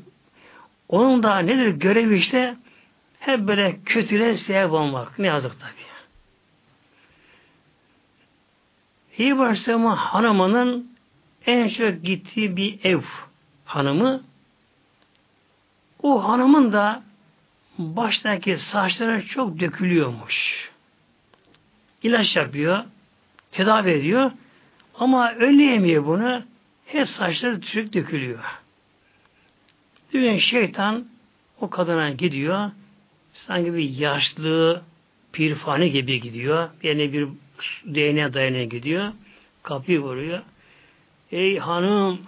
[0.88, 2.56] onun da nedir görevi işte
[3.18, 5.18] hep böyle kötüle sebep olmak.
[5.18, 5.72] Ne yazık tabi.
[9.18, 10.90] İyi başlama hanımının
[11.46, 13.00] en çok gittiği bir ev
[13.64, 14.22] hanımı
[16.02, 17.02] o hanımın da
[17.78, 20.70] baştaki saçları çok dökülüyormuş.
[22.06, 22.84] İlaç yapıyor,
[23.52, 24.30] tedavi ediyor
[24.94, 26.42] ama önleyemiyor bunu.
[26.86, 28.38] Hep saçları düşük dökülüyor.
[30.12, 31.06] Bir şeytan
[31.60, 32.70] o kadına gidiyor.
[33.32, 34.82] Sanki bir yaşlı
[35.32, 36.70] pirfani gibi gidiyor.
[36.82, 37.28] Yerine bir
[37.84, 39.12] değneğe dayanıyor gidiyor.
[39.62, 40.42] Kapıyı vuruyor.
[41.32, 42.20] Ey hanım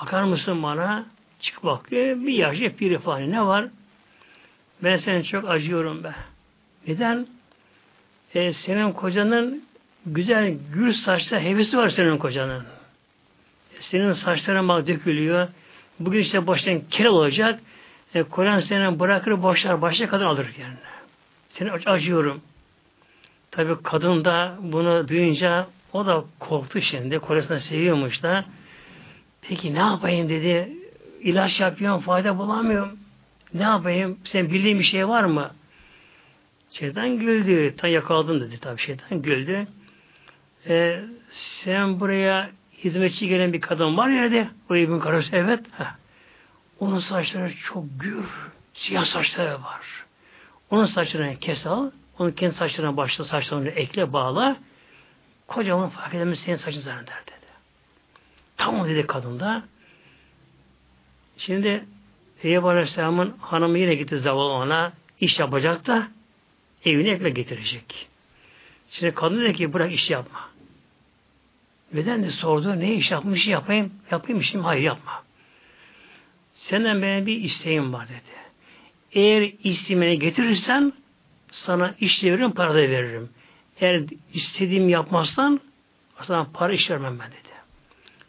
[0.00, 1.06] bakar mısın bana?
[1.40, 2.20] Çık bakıyor.
[2.20, 3.68] Bir yaşlı pirfani ne var?
[4.82, 6.14] Ben seni çok acıyorum be.
[6.86, 7.26] Neden?
[8.34, 9.64] E, senin kocanın
[10.06, 12.64] güzel gül saçta hevesi var senin kocanın.
[13.78, 15.48] E, senin saçların bak dökülüyor.
[16.00, 17.60] Bugün işte baştan kere olacak.
[18.14, 19.82] E, Kur'an seni bırakır boşlar.
[19.82, 20.76] Başta kadın alır yani.
[21.48, 22.40] Seni acıyorum.
[23.50, 27.18] Tabi kadın da bunu duyunca o da korktu şimdi.
[27.18, 28.44] Kocasını seviyormuş da.
[29.42, 30.72] Peki ne yapayım dedi.
[31.20, 32.98] İlaç yapıyorum fayda bulamıyorum.
[33.54, 34.18] Ne yapayım?
[34.24, 35.50] Sen bildiğin bir şey var mı?
[36.70, 37.76] Şeytan güldü.
[37.76, 39.66] Tam yakaladım dedi tabi şeytan güldü.
[40.66, 42.50] E, sen buraya
[42.84, 44.48] hizmetçi gelen bir kadın var ya dedi.
[44.70, 45.60] O evin karısı evet.
[45.78, 45.94] Heh.
[46.80, 48.24] Onun saçları çok gür.
[48.74, 50.04] Siyah saçları var.
[50.70, 51.90] Onun saçlarını kes al.
[52.18, 54.56] Onun kendi saçlarına başla saçlarını ekle bağla.
[55.46, 57.46] Kocamın fark edemez senin saçın zanneder dedi.
[58.56, 59.62] Tamam dedi kadın da.
[61.36, 61.84] Şimdi
[62.42, 66.08] Eyüp Aleyhisselam'ın hanımı yine gitti zavallı ona iş yapacak da
[66.84, 68.08] evine ekmek getirecek.
[68.90, 70.48] Şimdi kadın dedi ki bırak iş yapma.
[71.92, 72.80] Neden de sordu.
[72.80, 73.92] Ne iş yapmış yapayım?
[74.10, 74.64] Yapayım işim.
[74.64, 75.22] Hayır yapma.
[76.54, 78.38] Senden benim bir isteğim var dedi.
[79.12, 80.92] Eğer istemeni getirirsen
[81.50, 83.30] sana iş veririm, para da veririm.
[83.80, 85.60] Eğer istediğimi yapmazsan
[86.22, 87.48] sana para iş vermem ben dedi.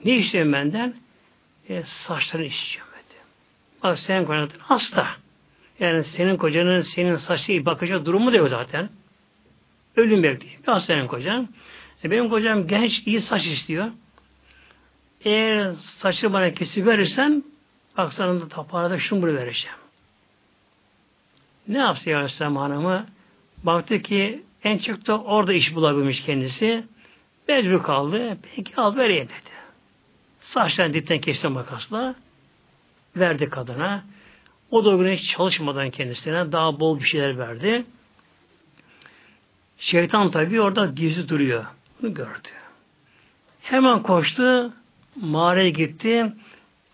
[0.05, 0.95] Ne istiyorum benden?
[1.69, 3.17] E, saçlarını istiyorum dedi.
[3.83, 5.07] Bak senin kocan hasta.
[5.79, 8.89] Yani senin kocanın senin saçı bakacak durumu da yok zaten.
[9.95, 10.55] Ölüm bekliyor.
[10.67, 11.49] Ya senin kocan.
[12.03, 13.91] E benim kocam genç, iyi saç istiyor.
[15.25, 17.43] Eğer saçı bana kesip verirsen
[17.97, 19.77] bak sana da taparada şunu bunu vereceğim.
[21.67, 23.05] Ne yapsın Aleyhisselam hanımı?
[23.63, 26.83] Baktı ki en çok da orada iş bulabilmiş kendisi.
[27.47, 28.37] Mecbur kaldı.
[28.55, 29.55] Peki al vereyim dedi.
[30.41, 32.15] Saçlarını dipten kesti makasla.
[33.15, 34.03] Verdi kadına.
[34.71, 37.85] O da gün hiç çalışmadan kendisine daha bol bir şeyler verdi.
[39.77, 41.65] Şeytan tabi orada gizli duruyor.
[42.01, 42.47] Bunu gördü.
[43.61, 44.73] Hemen koştu.
[45.15, 46.33] Mağaraya gitti.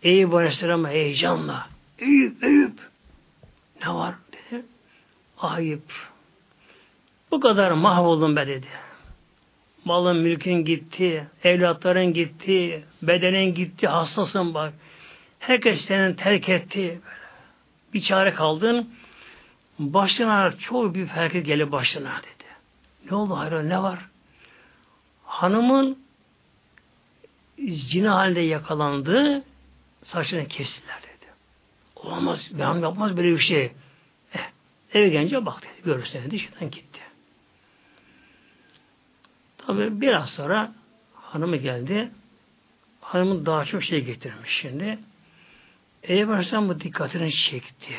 [0.04, 1.68] Eyüp Aleyhisselam'a heyecanla.
[2.00, 2.80] Eyüp, Eyüp.
[3.82, 4.16] Ne var?
[4.32, 4.66] Dedi.
[5.38, 5.94] Ayıp.
[7.32, 8.68] Bu kadar mahvoldum be dedi.
[9.86, 14.74] Malın mülkün gitti, evlatların gitti, bedenin gitti, hastasın bak.
[15.40, 16.80] Herkes seni terk etti.
[16.80, 17.25] Böyle.
[17.96, 18.90] Bir çare kaldın.
[19.80, 22.50] Başına çok büyük felaket gelip başına dedi.
[23.12, 24.00] Ne oldu hayır ne var?
[25.26, 26.00] Hanımın
[27.68, 29.44] zina halde yakalandı,
[30.04, 31.32] saçını kestiler dedi.
[31.96, 33.72] Olamaz, ben yapmaz böyle bir şey.
[34.34, 34.50] Eh,
[34.94, 37.00] eve gelince bak dedi, görürsen dedi, şeyden gitti.
[39.58, 40.74] Tabi biraz sonra
[41.14, 42.12] hanımı geldi.
[43.02, 45.00] Hanımın daha çok şey getirmiş şimdi.
[46.08, 46.30] Eyüp
[46.70, 47.94] bu dikkatini çekti.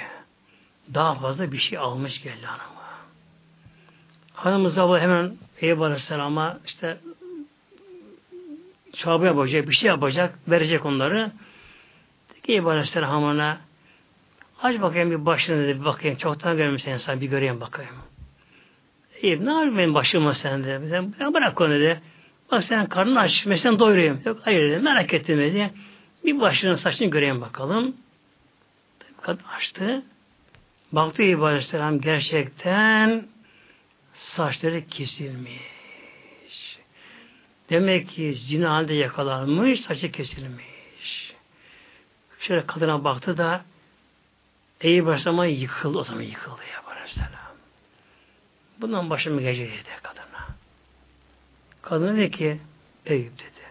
[0.95, 2.87] Daha fazla bir şey almış geldi hanıma.
[4.35, 6.99] Hanımı sabah hemen Eyüp Aleyhisselam'a işte
[8.93, 11.33] çaba yapacak, bir şey yapacak, verecek onları.
[12.31, 13.59] Dedi ki Eyüp Aleyhisselam
[14.63, 16.17] aç bakayım bir başını dedi, bir bakayım.
[16.17, 17.95] Çoktan görmüş insan, bir göreyim bakayım.
[19.23, 20.89] Eyüp ne yapayım benim başıma sen dedi.
[21.19, 22.01] Sen bırak onu dedi.
[22.51, 24.21] Bak sen karnını aç, seni doyurayım.
[24.25, 25.73] Yok hayır dedi, merak ettim dedi.
[26.27, 27.97] Bir başının saçını göreyim bakalım.
[29.23, 30.03] Kadın açtı.
[30.93, 33.29] Baktı İbrahim Aleyhisselam gerçekten
[34.15, 35.77] saçları kesilmiş.
[37.71, 41.35] Demek ki zina halde yakalanmış, saçı kesilmiş.
[42.41, 43.65] Şöyle kadına baktı da
[44.81, 45.99] Eyüp Aleyhisselam'a yıkıldı.
[45.99, 47.31] O zaman yıkıldı ya Aleyhisselam.
[48.81, 50.47] Bundan başım gelecek dedi kadına.
[51.83, 52.59] Kadın dedi ki
[53.07, 53.67] Eyüp dedi.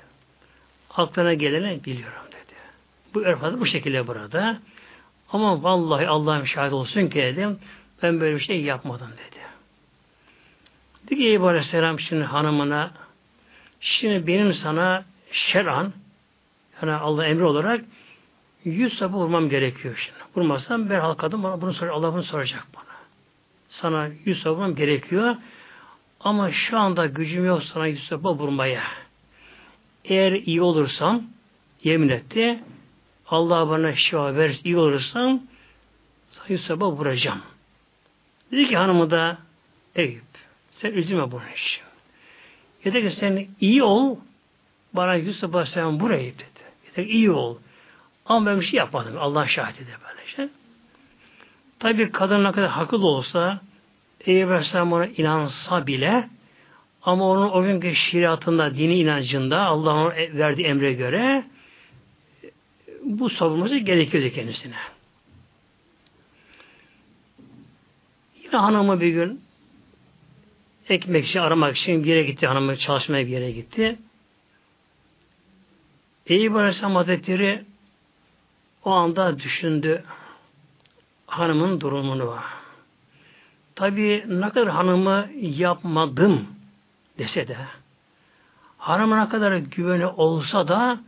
[0.89, 2.34] Aklına geleni biliyorum dedi.
[3.15, 4.59] Bu örf bu şekilde burada.
[5.29, 7.59] Ama vallahi Allah'ım şahit olsun ki dedim.
[8.03, 9.41] Ben böyle bir şey yapmadım dedi.
[11.05, 12.91] Dedi ki Eyüp Aleyhisselam şimdi hanımına
[13.79, 15.93] şimdi benim sana şer'an
[16.81, 17.85] yani Allah emri olarak
[18.63, 20.19] yüz sapı vurmam gerekiyor şimdi.
[20.35, 22.95] Vurmazsam ben halkadım bana bunu sor, Allah bunu soracak bana.
[23.69, 25.35] Sana yüz sapı vurmam gerekiyor.
[26.19, 28.83] Ama şu anda gücüm yok sana yüz sapı vurmaya.
[30.05, 31.23] Eğer iyi olursam
[31.83, 32.59] yemin etti
[33.29, 35.41] Allah bana şifa verirse iyi olursam
[36.47, 37.41] yüz sapı vuracağım.
[38.51, 39.37] Dedi ki hanımı da
[39.95, 40.23] Eyüp
[40.77, 41.83] Sen üzülme bunun için.
[42.85, 44.17] Yeter ki sen iyi ol.
[44.93, 46.65] Bana Yusuf Aleyhisselam burayı dedi.
[46.85, 47.57] Yeter ki iyi ol.
[48.25, 49.15] Ama ben bir şey yapmadım.
[49.19, 50.47] Allah şahit eder böyle şey.
[51.79, 53.61] Tabi kadın ne kadar haklı olsa
[54.25, 56.29] Eyüp Aleyhisselam ona inansa bile
[57.01, 61.43] ama onun o günkü şeriatında, dini inancında Allah'ın verdiği emre göre
[63.05, 64.75] bu savunması gerekiyordu kendisine.
[68.43, 69.41] Yine hanımı bir gün
[70.89, 72.47] ekmek için aramak için bir yere gitti.
[72.47, 73.99] Hanımı çalışmaya bir yere gitti.
[76.27, 77.65] Eyüp Aleyhisselam Hazretleri
[78.83, 80.03] o anda düşündü
[81.27, 82.37] hanımın durumunu.
[83.75, 86.47] Tabi ne kadar hanımı yapmadım
[87.17, 87.57] dese de
[88.77, 90.99] hanımına kadar güveni olsa da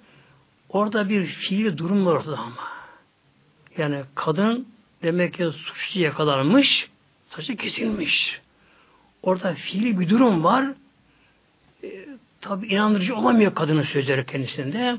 [0.70, 2.68] orada bir fiili durum var orada ama.
[3.78, 4.68] Yani kadın
[5.04, 6.90] demek ki suçlu yakalanmış,
[7.30, 8.42] saçı kesilmiş.
[9.24, 10.66] Orada fiili bir durum var.
[11.84, 12.08] E,
[12.42, 14.98] tabi inandırıcı olamıyor kadının sözleri kendisinde.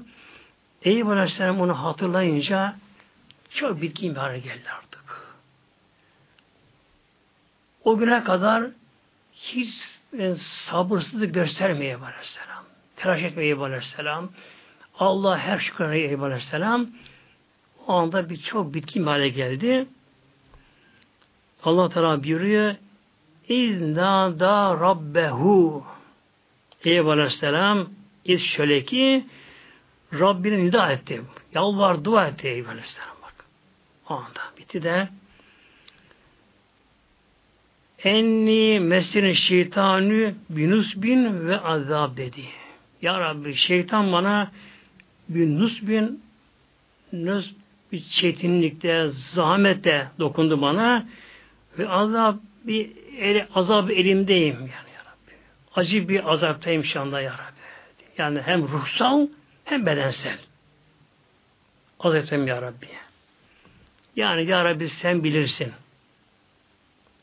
[0.82, 2.76] Eyüp Aleyhisselam onu hatırlayınca
[3.50, 5.22] çok bitkin bir hale geldi artık.
[7.84, 8.64] O güne kadar
[9.34, 9.74] hiç
[10.18, 12.64] e, sabırsızlık göstermeye Aleyhisselam.
[12.96, 14.30] Telaş etmeye Aleyhisselam.
[14.98, 16.86] Allah her şükrana Eyüp Aleyhisselam.
[17.86, 19.86] O anda bir çok bitkin bir hale geldi.
[21.62, 22.74] Allah Teala buyuruyor
[23.48, 25.84] İznâdâ Rabbehu
[26.84, 27.88] Eyüp Aleyhisselam
[28.24, 29.26] iz şöyle ki
[30.12, 31.22] Rabbini nida etti.
[31.54, 33.34] Yalvar dua etti Eyüp Aleyhisselam bak.
[34.08, 35.08] O anda bitti de
[38.04, 42.44] Enni mesin şeytanü binus bin ve azab dedi.
[43.02, 44.50] Ya Rabbi şeytan bana
[45.28, 46.22] binus bin
[47.12, 47.50] nus
[47.92, 51.06] bir çetinlikte, zahmette dokundu bana
[51.78, 55.32] ve azab bir eli, azab elimdeyim yani ya Rabbi.
[55.74, 57.58] Acı bir azaptayım şu anda ya Rabbi.
[58.18, 59.28] Yani hem ruhsal
[59.64, 60.38] hem bedensel.
[62.00, 62.88] Azaptayım ya Rabbi.
[64.16, 65.72] Yani ya Rabbi sen bilirsin.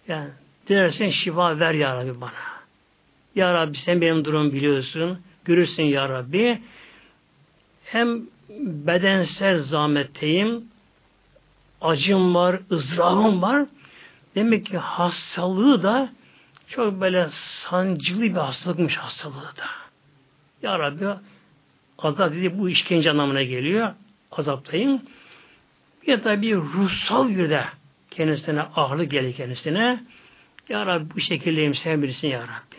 [0.07, 0.29] Yani
[0.67, 2.55] dilersen şifa ver ya Rabbi bana.
[3.35, 5.19] Ya Rabbi sen benim durumumu biliyorsun.
[5.45, 6.61] Görürsün ya Rabbi.
[7.85, 8.21] Hem
[8.59, 10.65] bedensel zahmetteyim.
[11.81, 13.65] Acım var, ızdırabım var.
[14.35, 16.09] Demek ki hastalığı da
[16.67, 19.65] çok böyle sancılı bir hastalıkmış hastalığı da.
[20.61, 21.07] Ya Rabbi
[21.97, 23.93] azap dedi bu işkence anlamına geliyor.
[24.31, 25.01] Azaptayım.
[26.07, 27.65] Ya da bir ruhsal bir de
[28.11, 30.03] kendisine ağırlık gelir kendisine.
[30.69, 32.75] Ya Rabbi bu şekildeyim sen bilirsin Ya Rabbi.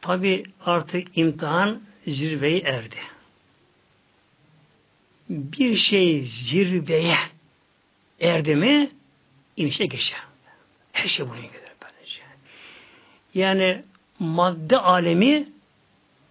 [0.00, 1.80] Tabi artık imtihan
[2.10, 2.96] zirveyi erdi.
[5.28, 7.18] Bir şey zirveye
[8.20, 8.90] erdi mi
[9.56, 10.18] inişe geçer.
[10.92, 11.68] Her şey bunun gider.
[13.34, 13.82] Yani
[14.18, 15.48] madde alemi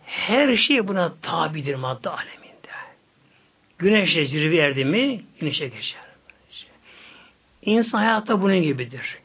[0.06, 2.48] her şey buna tabidir madde aleminde.
[3.78, 6.02] Güneşe zirve erdi mi inişe geçer.
[7.62, 9.18] İnsan hayatta bunun gibidir.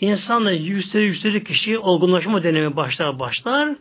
[0.00, 3.76] İnsanla yükselir yükselir kişi olgunlaşma dönemi başlar başlar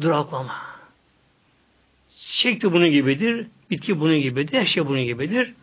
[0.00, 0.73] duraklama.
[2.30, 3.46] Çekti bunun gibidir.
[3.70, 4.58] Bitki bunun gibidir.
[4.58, 5.54] Her şey bunun gibidir.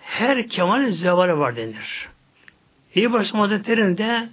[0.00, 2.08] Her kemal zevali var denir.
[2.94, 4.28] İyi Başım Hazretleri'nde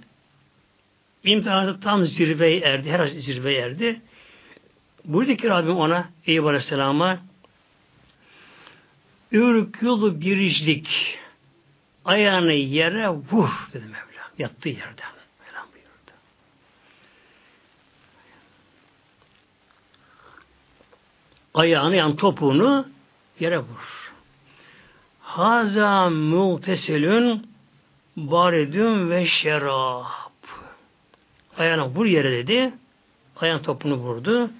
[1.24, 2.90] imtihanı tam zirveye erdi.
[2.90, 4.00] Her zirveye erdi.
[5.04, 7.22] Buyurdu ki Rabbim ona Eyüp Aleyhisselam'a
[9.32, 11.18] Ürkül biriclik
[12.04, 14.30] ayağını yere vur dedi Mevla.
[14.38, 15.12] Yattığı yerden.
[15.40, 16.12] Mevla buyurdu.
[21.54, 22.86] Ayağını yani topuğunu
[23.40, 24.12] yere vur.
[25.20, 27.46] Haza muhteselün
[28.16, 30.04] baridün ve şerab.
[31.58, 32.72] Ayağını vur yere dedi.
[33.36, 34.50] Ayağın topunu vurdu.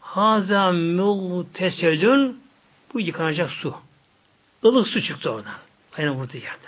[0.00, 2.40] Haza muhteselün
[2.94, 3.74] bu yıkanacak su.
[4.62, 5.54] Ilık su çıktı oradan.
[5.98, 6.66] Ayağını vurduğu yerde.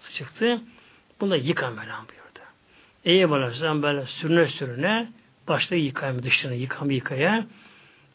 [0.00, 0.60] Su çıktı.
[1.20, 2.50] Bunu da yıkan Mevlam buyurdu.
[3.04, 5.08] Eyüp Aleyhisselam böyle sürüne sürüne
[5.48, 7.46] başta yıkayım dışını yıkam yıkaya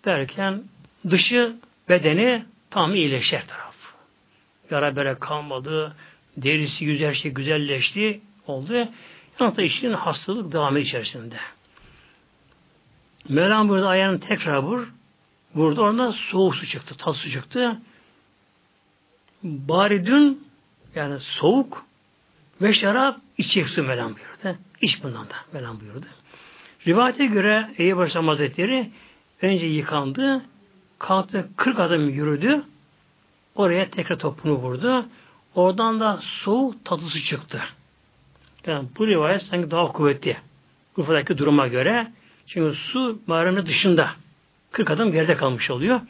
[0.06, 0.64] derken
[1.10, 1.56] dışı
[1.90, 3.76] bedeni tam iyileşer taraf.
[4.72, 5.96] Yara bere kalmadı.
[6.38, 8.22] Derisi güzel şey güzelleşti.
[8.48, 8.88] Oldu.
[9.40, 11.36] Yalnız da işin hastalık devamı içerisinde.
[13.30, 14.94] Mevlam burada ayağını tekrar vur.
[15.56, 16.96] Burada orada soğuk su çıktı.
[16.98, 17.82] Tat su çıktı.
[19.44, 20.48] Baridün
[20.96, 21.86] yani soğuk
[22.62, 24.60] ve şarap içecek su Mevlam buyurdu.
[24.82, 26.06] İç bundan da Mevlam buyurdu.
[26.88, 28.92] Rivayete göre Eyüp Aleyhisselam Hazretleri
[29.42, 30.46] önce yıkandı,
[31.00, 32.64] kalktı 40 adım yürüdü,
[33.56, 35.06] oraya tekrar topunu vurdu.
[35.56, 37.62] Oradan da soğuk tatlı su çıktı.
[38.66, 40.38] Yani bu rivayet sanki daha kuvvetli.
[40.98, 42.12] Urfa'daki duruma göre.
[42.48, 44.12] Çünkü su mağaranın dışında.
[44.72, 46.02] 40 adım geride kalmış oluyor.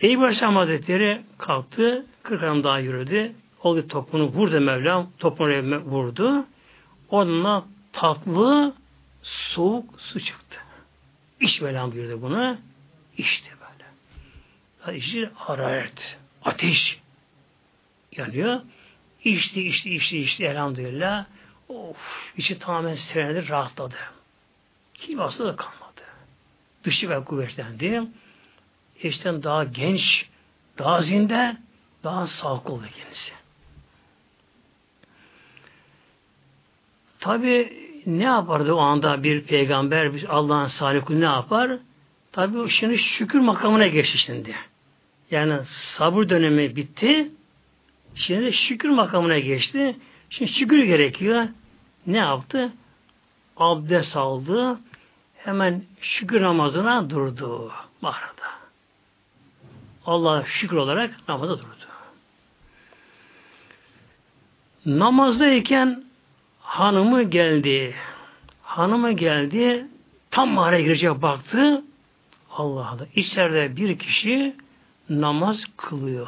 [0.00, 2.06] Eyüp Aleyhisselam Hazretleri kalktı.
[2.22, 3.32] 40 adım daha yürüdü.
[3.62, 5.10] Oldu topunu vurdu Mevlam.
[5.18, 6.44] Topunu vurdu.
[7.10, 8.74] Onunla tatlı
[9.22, 10.58] soğuk su çıktı.
[11.40, 12.56] İç Mevlam buyurdu bunu.
[13.16, 13.55] İşte
[14.92, 17.00] işte hararet, ateş
[18.16, 18.60] yanıyor.
[19.24, 21.24] İçti, içti, içti, içti elhamdülillah.
[21.68, 23.96] Of, içi tamamen serinledi, rahatladı.
[24.94, 26.02] Kim hasta da kalmadı.
[26.84, 28.02] Dışı ve kuvvetlendi.
[29.02, 30.26] İşte daha genç,
[30.78, 31.56] daha zinde,
[32.04, 33.32] daha sağlıklı oldu kendisi.
[37.20, 37.72] Tabi
[38.06, 41.78] ne yapardı o anda bir peygamber, bir Allah'ın salih ne yapar?
[42.32, 44.56] Tabi şimdi şükür makamına geçti şimdi.
[45.30, 47.30] Yani sabır dönemi bitti.
[48.14, 49.96] Şimdi şükür makamına geçti.
[50.30, 51.48] Şimdi şükür gerekiyor.
[52.06, 52.72] Ne yaptı?
[53.56, 54.78] Abdest aldı.
[55.36, 58.46] Hemen şükür namazına durdu mağarada.
[60.06, 61.86] Allah'a şükür olarak namaza durdu.
[64.86, 66.04] Namazdayken
[66.60, 67.94] hanımı geldi.
[68.62, 69.86] Hanımı geldi.
[70.30, 71.84] Tam mağaraya girecek baktı.
[72.50, 73.06] Allah Allah.
[73.14, 74.56] İçeride bir kişi
[75.10, 76.26] namaz kılıyor.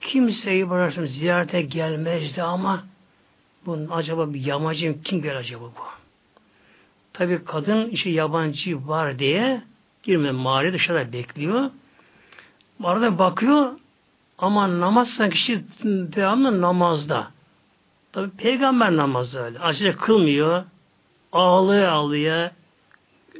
[0.00, 2.84] Kimseyi bıraksın ziyarete gelmezdi ama
[3.66, 5.84] bunun acaba bir yamacım kim gel acaba bu?
[7.12, 9.62] Tabi kadın işi yabancı var diye
[10.02, 11.70] girmeden mağaraya dışarıda bekliyor.
[12.84, 13.72] Arada bakıyor
[14.38, 17.30] ama namaz kişi devamlı namazda.
[18.12, 19.58] Tabi peygamber namazı öyle.
[19.58, 20.64] Acele kılmıyor.
[21.32, 22.50] Ağlıyor ağlıyor.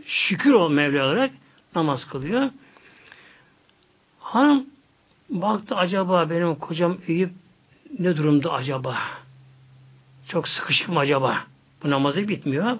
[0.06, 1.30] Şükür o Mevla olarak
[1.74, 2.50] namaz kılıyor.
[4.32, 4.66] Hanım
[5.30, 7.30] baktı acaba benim kocam Eyüp
[7.98, 8.98] ne durumda acaba?
[10.28, 11.44] Çok sıkışık mı acaba?
[11.82, 12.78] Bu namazı bitmiyor.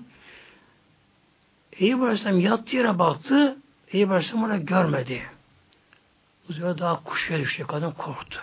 [1.73, 3.57] Eyüp Aleyhisselam yattığı yere baktı.
[3.93, 5.23] Eyüp Aleyhisselam onu görmedi.
[6.49, 7.65] Bu sefer daha kuşuya düştü.
[7.69, 8.41] Kadın korktu.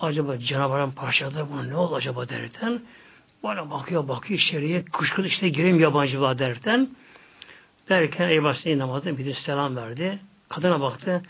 [0.00, 2.82] Acaba canavarın parçaladı bunu ne oldu acaba derken
[3.42, 6.90] bana bakıyor bakıyor içeriye kuşkulu işte gireyim yabancı var derken
[7.88, 10.18] derken Eyüp Aleyhisselam namazda bir selam verdi.
[10.48, 11.22] Kadına baktı.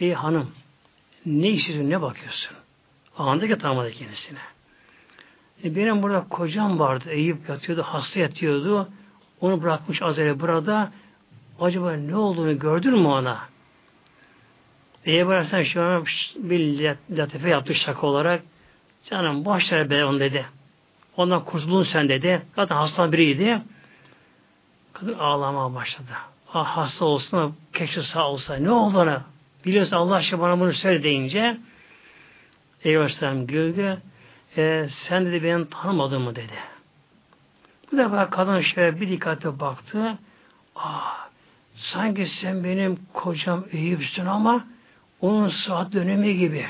[0.00, 0.50] Ey hanım
[1.26, 2.56] ne istiyorsun ne bakıyorsun?
[3.18, 4.38] Anında tanımadı kendisine.
[5.64, 7.10] E benim burada kocam vardı.
[7.10, 8.88] Eyüp yatıyordu, hasta yatıyordu.
[9.40, 10.92] Onu bırakmış Azere burada.
[11.60, 13.40] Acaba ne olduğunu gördün mü ona?
[15.04, 16.04] Eyüp Aleyhisselam şu an
[16.36, 18.42] bir latife yaptı şaka olarak.
[19.04, 20.46] Canım boş ver be onu dedi.
[21.16, 22.42] Ondan kurtuldun sen dedi.
[22.56, 23.62] Zaten hasta biriydi.
[24.92, 26.12] Kadın ağlamaya başladı.
[26.54, 28.54] Ah hasta olsun keşke sağ olsa.
[28.54, 29.24] Ne ona?
[29.64, 31.56] Biliyorsun Allah aşkına bana bunu söyle deyince
[32.84, 34.02] Aleyhisselam güldü.
[34.56, 36.58] E, sen dedi beni tanımadın mı dedi.
[37.92, 40.18] Bu defa kadın şöyle bir dikkate baktı.
[40.76, 41.00] Aa,
[41.74, 44.66] sanki sen benim kocam Eyüp'sün ama
[45.20, 46.66] onun saat dönemi gibi.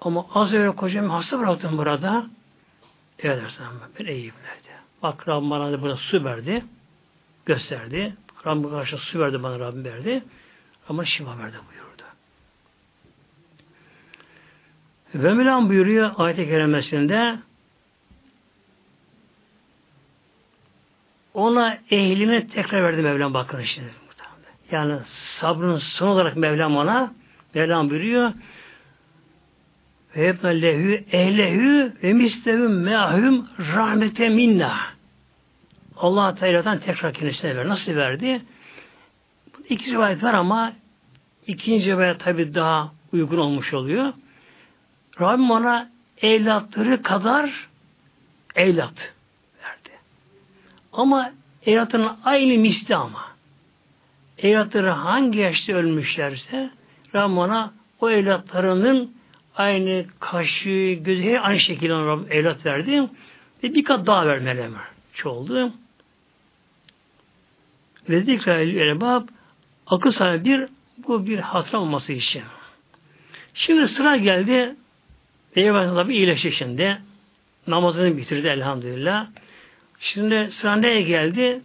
[0.00, 2.26] Ama az önce kocamı hasta bıraktım burada.
[3.18, 4.78] Evet Aleyhisselam ben Eyüp nerede?
[5.02, 6.64] Bak Rabbim bana da burada su verdi.
[7.46, 8.16] Gösterdi.
[8.46, 10.24] Rabbim karşı su verdi bana Rabbim verdi.
[10.88, 12.02] Ama şifa verdi buyurdu.
[15.14, 17.38] Ve Mevlam buyuruyor ayet-i kerimesinde
[21.34, 23.90] ona ehlini tekrar verdi Mevlam bakın şimdi.
[24.70, 27.14] Yani sabrın son olarak Mevlam ona
[27.54, 28.32] Mevlam buyuruyor
[30.16, 34.80] ve hep lehü ehlehü ve mislehü me'ahüm rahmete minna.
[35.96, 37.68] Allah Teala'dan tekrar kendisine ver.
[37.68, 38.42] Nasıl verdi?
[39.72, 40.72] İki rivayet var ama
[41.46, 44.12] ikinci rivayet tabi daha uygun olmuş oluyor.
[45.20, 45.90] Rabbim ona
[46.22, 47.68] evlatları kadar
[48.54, 49.12] evlat
[49.64, 49.90] verdi.
[50.92, 51.32] Ama
[51.66, 53.24] evlatların aynı misli ama.
[54.38, 56.70] Evlatları hangi yaşta ölmüşlerse
[57.14, 59.14] Rabbim ona o evlatlarının
[59.56, 63.08] aynı kaşı, gözü her aynı şekilde Rabbim evlat verdi.
[63.62, 64.68] Ve bir kat daha vermeli
[65.14, 65.72] çoğuldu.
[68.08, 69.28] Ve zikra el-erbab
[69.86, 70.68] akıl sahibi bir
[71.08, 72.42] bu bir hatıra olması için.
[73.54, 74.76] Şimdi sıra geldi
[75.54, 76.98] Peygamber tabi iyileşti şimdi.
[77.66, 79.26] Namazını bitirdi elhamdülillah.
[80.00, 81.60] Şimdi sıra neye geldi?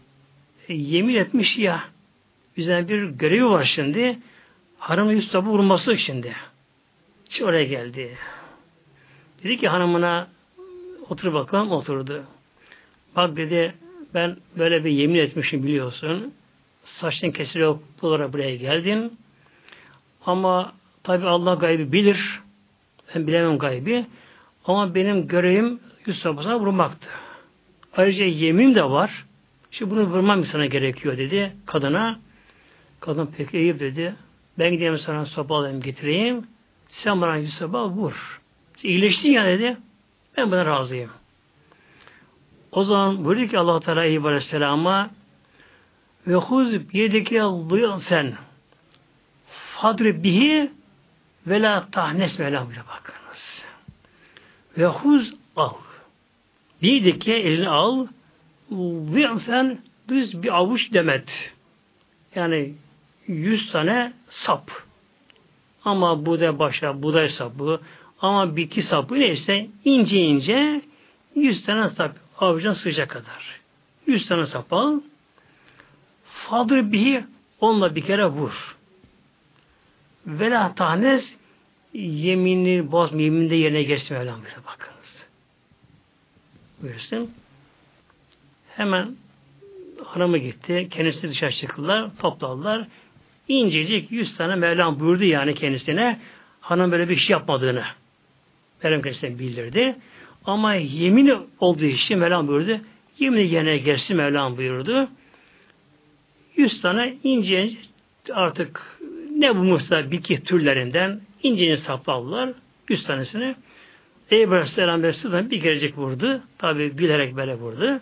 [0.69, 1.83] E, yemin etmiş ya.
[2.57, 4.19] Üzerine bir görevi var şimdi.
[4.79, 6.35] Hanımın yüz tabi vurması şimdi.
[7.29, 8.17] Hiç oraya geldi.
[9.43, 10.27] Dedi ki hanımına
[11.09, 12.23] otur bakalım oturdu.
[13.15, 13.73] Bak dedi
[14.13, 16.33] ben böyle bir yemin etmişim biliyorsun.
[16.87, 19.17] Saçın kesiliyor olarak buraya geldin.
[20.25, 20.73] Ama
[21.03, 22.41] tabi Allah gaybi bilir.
[23.15, 24.05] Ben bilemem gaybi.
[24.65, 26.25] Ama benim görevim yüz
[26.59, 27.09] vurmaktı.
[27.97, 29.25] Ayrıca yemin de var.
[29.71, 32.19] Şimdi bunu vurmam sana gerekiyor dedi kadına.
[32.99, 34.15] Kadın peki iyi dedi.
[34.59, 36.47] Ben gideyim sana sopa alayım getireyim.
[36.89, 38.41] Sen bana yüz vur.
[38.83, 39.77] İyileştin ya dedi.
[40.37, 41.09] Ben buna razıyım.
[42.71, 45.09] O zaman buyurdu ki Allah Teala Eyüp Aleyhisselam'a
[46.27, 47.41] ve huz yedeki
[47.99, 48.33] sen
[49.47, 50.71] fadri bihi
[51.47, 53.65] ve la tahnes bile bakınız.
[54.77, 55.73] Ve huz al.
[56.81, 58.07] Yedeki elini al
[59.39, 61.53] sen düz bir avuç demet.
[62.35, 62.73] Yani
[63.27, 64.71] yüz tane sap.
[65.85, 67.81] Ama buğday başa, buğday sapı,
[68.21, 70.81] ama bitki sapı neyse ince ince
[71.35, 73.59] yüz tane sap avucuna sığacak kadar.
[74.07, 74.99] Yüz tane sap al.
[76.49, 77.23] Fadır bihi
[77.59, 78.75] onunla bir kere vur.
[80.27, 81.35] Vela tanes
[81.93, 85.25] yeminini boz, yemininde yerine geçsin Mevlam bize bakınız.
[86.81, 87.31] Buyursun.
[88.75, 89.15] Hemen
[90.05, 90.87] hanımı gitti.
[90.91, 92.09] Kendisi dışarı çıktılar.
[92.19, 92.87] Topladılar.
[93.47, 96.19] İncecik yüz tane Mevlam buyurdu yani kendisine.
[96.61, 97.83] Hanım böyle bir şey yapmadığını.
[98.83, 99.95] Mevlam kendisine bildirdi.
[100.45, 102.81] Ama yemin olduğu için Mevlam buyurdu.
[103.19, 105.09] Yemin yerine gelsin Mevlam buyurdu.
[106.57, 107.77] Yüz tane ince ince
[108.33, 108.99] artık
[109.37, 112.49] ne bulmuşsa bitki türlerinden ince ince sapladılar.
[112.89, 113.55] Yüz tanesini.
[114.31, 116.41] Eyüp Aleyhisselam Aleyhisselam bir gelecek vurdu.
[116.57, 117.99] Tabi gülerek böyle vurdu.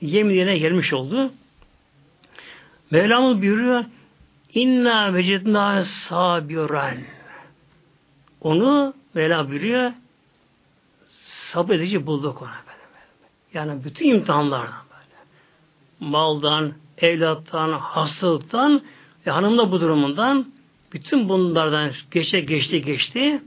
[0.00, 1.32] Yemin yerine gelmiş oldu.
[2.90, 3.84] Mevlamız buyuruyor
[4.54, 6.98] İnna vecedna sabiran.
[8.40, 9.92] Onu Mevla buyuruyor
[11.52, 12.50] sabredici bulduk ona.
[13.54, 16.10] Yani bütün imtihanlardan böyle.
[16.10, 18.82] Maldan, evlattan, hastalıktan
[19.26, 20.46] ve hanımda bu durumundan
[20.92, 23.42] bütün bunlardan geçe geçti geçti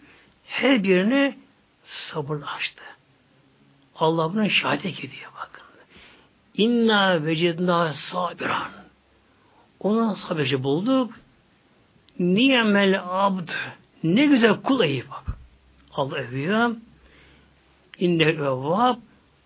[0.45, 1.37] her birini
[1.83, 2.83] sabırla açtı.
[3.95, 5.63] Allah buna şahit gidiyor bakın.
[6.53, 8.71] İnna vecedna sabiran.
[9.79, 11.13] Ona sabırcı bulduk.
[12.19, 13.49] Niyemel abd.
[14.03, 15.37] Ne güzel kul iyi bak.
[15.93, 16.75] Allah övüyor.
[17.99, 18.97] İnne evvab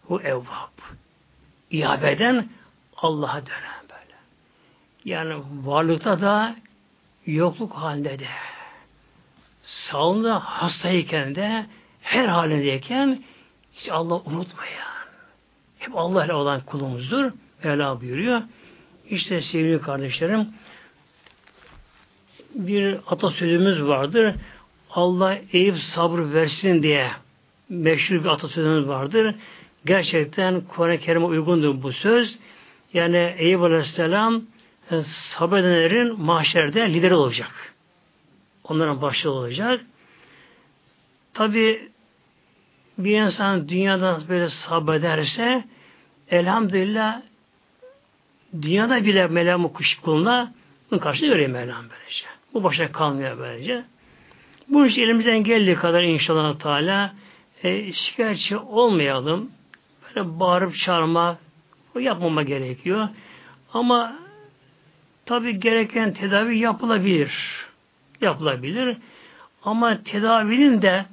[0.07, 0.77] hu evvab.
[1.71, 2.49] İabeden
[2.97, 3.73] Allah'a dönen.
[5.05, 6.55] Yani varlıkta da
[7.25, 8.27] yokluk halinde de
[9.63, 11.65] sağlığında hastayken de
[12.01, 13.23] her halindeyken
[13.73, 14.93] hiç Allah unutmayan
[15.80, 17.31] hep Allah ile olan kulumuzdur.
[17.63, 18.41] Mevla buyuruyor.
[19.09, 20.47] İşte sevgili kardeşlerim
[22.55, 24.35] bir atasözümüz vardır.
[24.91, 27.11] Allah Eyüp sabır versin diye
[27.69, 29.35] meşhur bir atasözümüz vardır.
[29.85, 32.38] Gerçekten Kur'an-ı Kerim'e uygundur bu söz.
[32.93, 34.43] Yani Eyüp Aleyhisselam
[34.91, 37.73] e, sabredenlerin mahşerde lideri olacak.
[38.64, 39.81] Onların başta olacak.
[41.34, 41.91] Tabi
[42.97, 45.64] bir insan dünyada böyle sabrederse
[46.30, 47.22] elhamdülillah
[48.61, 50.53] dünyada bile Mevlam kuş kuluna
[50.91, 52.26] bunun karşılığı görüyor Mevlam böylece.
[52.53, 53.84] Bu başa kalmıyor böylece.
[54.68, 57.14] Bu iş elimizden geldiği kadar inşallah Teala
[57.64, 59.51] e, şikayetçi olmayalım.
[60.05, 61.38] Böyle bağırıp çağırma
[61.95, 63.10] o yapmama gerekiyor.
[63.73, 64.23] Ama
[65.26, 67.34] tabi gereken tedavi yapılabilir.
[68.22, 68.98] Yapılabilir.
[69.64, 71.06] Ama tedavinin de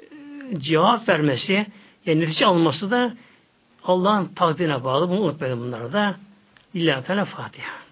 [0.00, 1.66] e, cevap vermesi,
[2.06, 3.14] yani netice alması da
[3.84, 5.08] Allah'ın takdirine bağlı.
[5.08, 6.16] Bunu unutmayalım bunları da.
[6.74, 7.83] İlla Teala Fatiha.